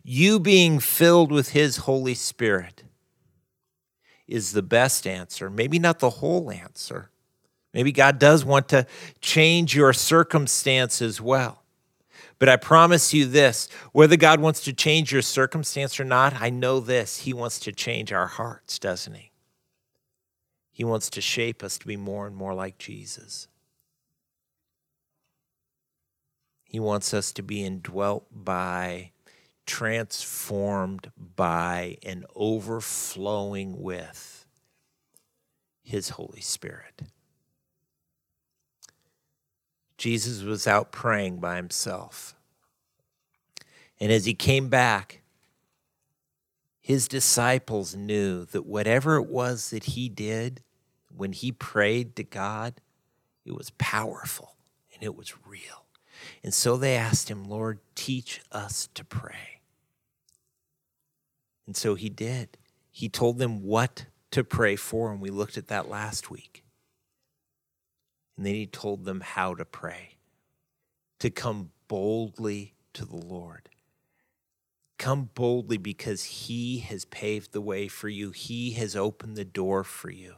you 0.02 0.40
being 0.40 0.80
filled 0.80 1.30
with 1.30 1.50
His 1.50 1.76
Holy 1.78 2.14
Spirit 2.14 2.83
is 4.26 4.52
the 4.52 4.62
best 4.62 5.06
answer, 5.06 5.50
maybe 5.50 5.78
not 5.78 5.98
the 5.98 6.10
whole 6.10 6.50
answer. 6.50 7.10
Maybe 7.72 7.92
God 7.92 8.18
does 8.18 8.44
want 8.44 8.68
to 8.68 8.86
change 9.20 9.74
your 9.74 9.92
circumstance 9.92 11.02
as 11.02 11.20
well. 11.20 11.64
But 12.38 12.48
I 12.48 12.56
promise 12.56 13.12
you 13.12 13.26
this 13.26 13.68
whether 13.92 14.16
God 14.16 14.40
wants 14.40 14.62
to 14.64 14.72
change 14.72 15.12
your 15.12 15.22
circumstance 15.22 15.98
or 15.98 16.04
not, 16.04 16.40
I 16.40 16.50
know 16.50 16.80
this. 16.80 17.18
He 17.18 17.32
wants 17.32 17.58
to 17.60 17.72
change 17.72 18.12
our 18.12 18.26
hearts, 18.26 18.78
doesn't 18.78 19.14
He? 19.14 19.32
He 20.70 20.84
wants 20.84 21.10
to 21.10 21.20
shape 21.20 21.62
us 21.62 21.78
to 21.78 21.86
be 21.86 21.96
more 21.96 22.26
and 22.26 22.34
more 22.34 22.54
like 22.54 22.78
Jesus. 22.78 23.48
He 26.64 26.80
wants 26.80 27.14
us 27.14 27.30
to 27.32 27.42
be 27.42 27.64
indwelt 27.64 28.26
by 28.32 29.12
transformed 29.66 31.10
by 31.16 31.98
and 32.02 32.26
overflowing 32.34 33.80
with 33.80 34.46
His 35.82 36.10
Holy 36.10 36.40
Spirit. 36.40 37.02
Jesus 39.96 40.42
was 40.42 40.66
out 40.66 40.92
praying 40.92 41.38
by 41.38 41.56
himself. 41.56 42.34
And 43.98 44.12
as 44.12 44.24
he 44.24 44.34
came 44.34 44.68
back, 44.68 45.22
his 46.80 47.08
disciples 47.08 47.94
knew 47.94 48.44
that 48.46 48.66
whatever 48.66 49.16
it 49.16 49.26
was 49.26 49.70
that 49.70 49.84
he 49.84 50.10
did 50.10 50.62
when 51.16 51.32
he 51.32 51.52
prayed 51.52 52.16
to 52.16 52.24
God, 52.24 52.74
it 53.46 53.52
was 53.52 53.70
powerful 53.78 54.56
and 54.92 55.02
it 55.02 55.16
was 55.16 55.32
real. 55.46 55.86
And 56.42 56.52
so 56.52 56.76
they 56.76 56.96
asked 56.96 57.30
him, 57.30 57.44
Lord, 57.44 57.78
teach 57.94 58.42
us 58.52 58.88
to 58.94 59.04
pray. 59.04 59.53
And 61.66 61.76
so 61.76 61.94
he 61.94 62.08
did. 62.08 62.56
He 62.90 63.08
told 63.08 63.38
them 63.38 63.62
what 63.62 64.06
to 64.30 64.44
pray 64.44 64.76
for, 64.76 65.12
and 65.12 65.20
we 65.20 65.30
looked 65.30 65.56
at 65.56 65.68
that 65.68 65.88
last 65.88 66.30
week. 66.30 66.64
And 68.36 68.44
then 68.44 68.54
he 68.54 68.66
told 68.66 69.04
them 69.04 69.20
how 69.20 69.54
to 69.54 69.64
pray 69.64 70.16
to 71.20 71.30
come 71.30 71.70
boldly 71.88 72.74
to 72.92 73.04
the 73.04 73.16
Lord. 73.16 73.68
Come 74.98 75.30
boldly 75.34 75.76
because 75.78 76.24
he 76.24 76.78
has 76.80 77.04
paved 77.04 77.52
the 77.52 77.60
way 77.60 77.88
for 77.88 78.08
you, 78.08 78.30
he 78.30 78.72
has 78.72 78.96
opened 78.96 79.36
the 79.36 79.44
door 79.44 79.84
for 79.84 80.10
you. 80.10 80.36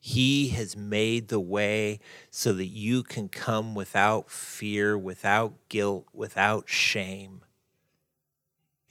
He 0.00 0.48
has 0.48 0.76
made 0.76 1.28
the 1.28 1.40
way 1.40 2.00
so 2.28 2.52
that 2.54 2.66
you 2.66 3.04
can 3.04 3.28
come 3.28 3.76
without 3.76 4.30
fear, 4.30 4.98
without 4.98 5.54
guilt, 5.68 6.08
without 6.12 6.68
shame 6.68 7.42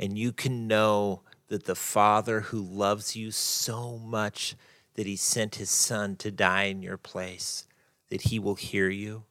and 0.01 0.18
you 0.18 0.34
can 0.34 0.68
know 0.68 1.22
that 1.52 1.66
the 1.66 1.76
Father 1.76 2.39
who 2.39 2.62
loves 2.62 3.14
you 3.14 3.30
so 3.30 3.97
much 3.97 4.56
that 4.95 5.06
he 5.06 5.18
sent 5.18 5.56
his 5.56 5.70
Son 5.70 6.16
to 6.16 6.32
die 6.32 6.64
in 6.64 6.82
your 6.82 6.95
place, 6.95 7.68
that 8.10 8.22
he 8.22 8.39
will 8.39 8.56
hear 8.56 8.88
you 8.88 9.26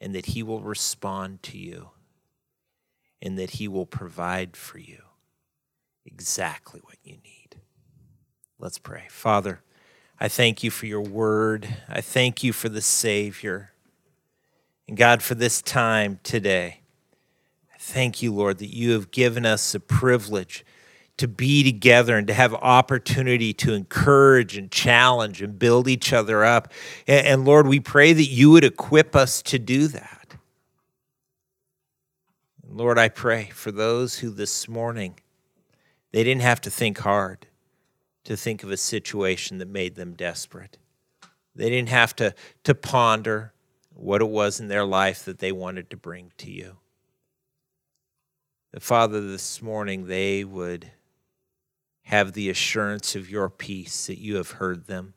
and 0.00 0.14
that 0.14 0.26
he 0.26 0.42
will 0.42 0.62
respond 0.62 1.42
to 1.42 1.58
you 1.58 1.90
and 3.20 3.38
that 3.38 3.50
he 3.50 3.68
will 3.68 3.84
provide 3.84 4.56
for 4.56 4.78
you 4.78 5.02
exactly 6.06 6.80
what 6.84 6.96
you 7.04 7.18
need. 7.22 7.56
Let's 8.58 8.78
pray. 8.78 9.04
Father, 9.10 9.60
I 10.18 10.28
thank 10.28 10.64
you 10.64 10.70
for 10.70 10.86
your 10.86 11.02
word. 11.02 11.68
I 11.86 12.00
thank 12.00 12.42
you 12.42 12.54
for 12.54 12.70
the 12.70 12.80
Savior. 12.80 13.72
And 14.88 14.96
God, 14.96 15.22
for 15.22 15.34
this 15.34 15.60
time 15.60 16.18
today, 16.22 16.80
I 17.70 17.76
thank 17.78 18.22
you, 18.22 18.32
Lord, 18.32 18.56
that 18.56 18.74
you 18.74 18.92
have 18.92 19.10
given 19.10 19.44
us 19.44 19.72
the 19.72 19.80
privilege 19.80 20.64
to 21.18 21.28
be 21.28 21.62
together 21.62 22.16
and 22.16 22.26
to 22.26 22.34
have 22.34 22.54
opportunity 22.54 23.52
to 23.52 23.74
encourage 23.74 24.56
and 24.56 24.70
challenge 24.70 25.42
and 25.42 25.58
build 25.58 25.88
each 25.88 26.12
other 26.12 26.44
up. 26.44 26.72
And, 27.06 27.26
and, 27.26 27.44
Lord, 27.44 27.66
we 27.66 27.80
pray 27.80 28.12
that 28.12 28.24
you 28.24 28.50
would 28.50 28.64
equip 28.64 29.14
us 29.14 29.42
to 29.42 29.58
do 29.58 29.88
that. 29.88 30.36
Lord, 32.70 32.98
I 32.98 33.08
pray 33.08 33.50
for 33.52 33.72
those 33.72 34.18
who 34.18 34.30
this 34.30 34.68
morning 34.68 35.18
they 36.12 36.24
didn't 36.24 36.42
have 36.42 36.60
to 36.62 36.70
think 36.70 36.98
hard 36.98 37.46
to 38.24 38.36
think 38.36 38.62
of 38.62 38.70
a 38.70 38.76
situation 38.76 39.58
that 39.58 39.68
made 39.68 39.94
them 39.94 40.12
desperate. 40.12 40.78
They 41.54 41.70
didn't 41.70 41.88
have 41.88 42.14
to, 42.16 42.34
to 42.64 42.74
ponder 42.74 43.52
what 43.94 44.20
it 44.20 44.28
was 44.28 44.60
in 44.60 44.68
their 44.68 44.84
life 44.84 45.24
that 45.24 45.38
they 45.38 45.50
wanted 45.50 45.90
to 45.90 45.96
bring 45.96 46.30
to 46.38 46.50
you. 46.50 46.76
The 48.72 48.80
Father, 48.80 49.20
this 49.20 49.62
morning, 49.62 50.06
they 50.06 50.44
would 50.44 50.90
have 52.08 52.32
the 52.32 52.48
assurance 52.48 53.14
of 53.14 53.28
your 53.28 53.50
peace 53.50 54.06
that 54.06 54.16
you 54.16 54.36
have 54.36 54.52
heard 54.52 54.86
them, 54.86 55.12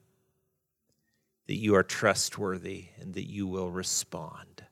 that 1.47 1.55
you 1.55 1.73
are 1.73 1.83
trustworthy, 1.83 2.87
and 2.99 3.13
that 3.13 3.29
you 3.29 3.47
will 3.47 3.71
respond. 3.71 4.65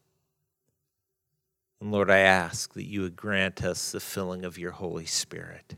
And 1.79 1.93
Lord, 1.93 2.11
I 2.11 2.17
ask 2.17 2.73
that 2.73 2.83
you 2.83 3.03
would 3.03 3.15
grant 3.15 3.63
us 3.63 3.93
the 3.93 4.01
filling 4.01 4.43
of 4.43 4.57
your 4.57 4.71
Holy 4.71 5.05
Spirit, 5.05 5.77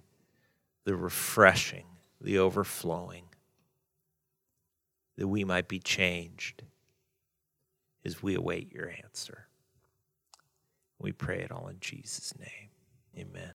the 0.83 0.95
refreshing, 0.95 1.85
the 2.19 2.39
overflowing, 2.39 3.25
that 5.17 5.27
we 5.27 5.43
might 5.43 5.67
be 5.67 5.77
changed 5.77 6.63
as 8.03 8.23
we 8.23 8.33
await 8.33 8.73
your 8.73 8.91
answer. 9.03 9.45
We 10.97 11.11
pray 11.11 11.41
it 11.41 11.51
all 11.51 11.67
in 11.67 11.77
Jesus' 11.79 12.33
name. 12.39 12.69
Amen. 13.15 13.49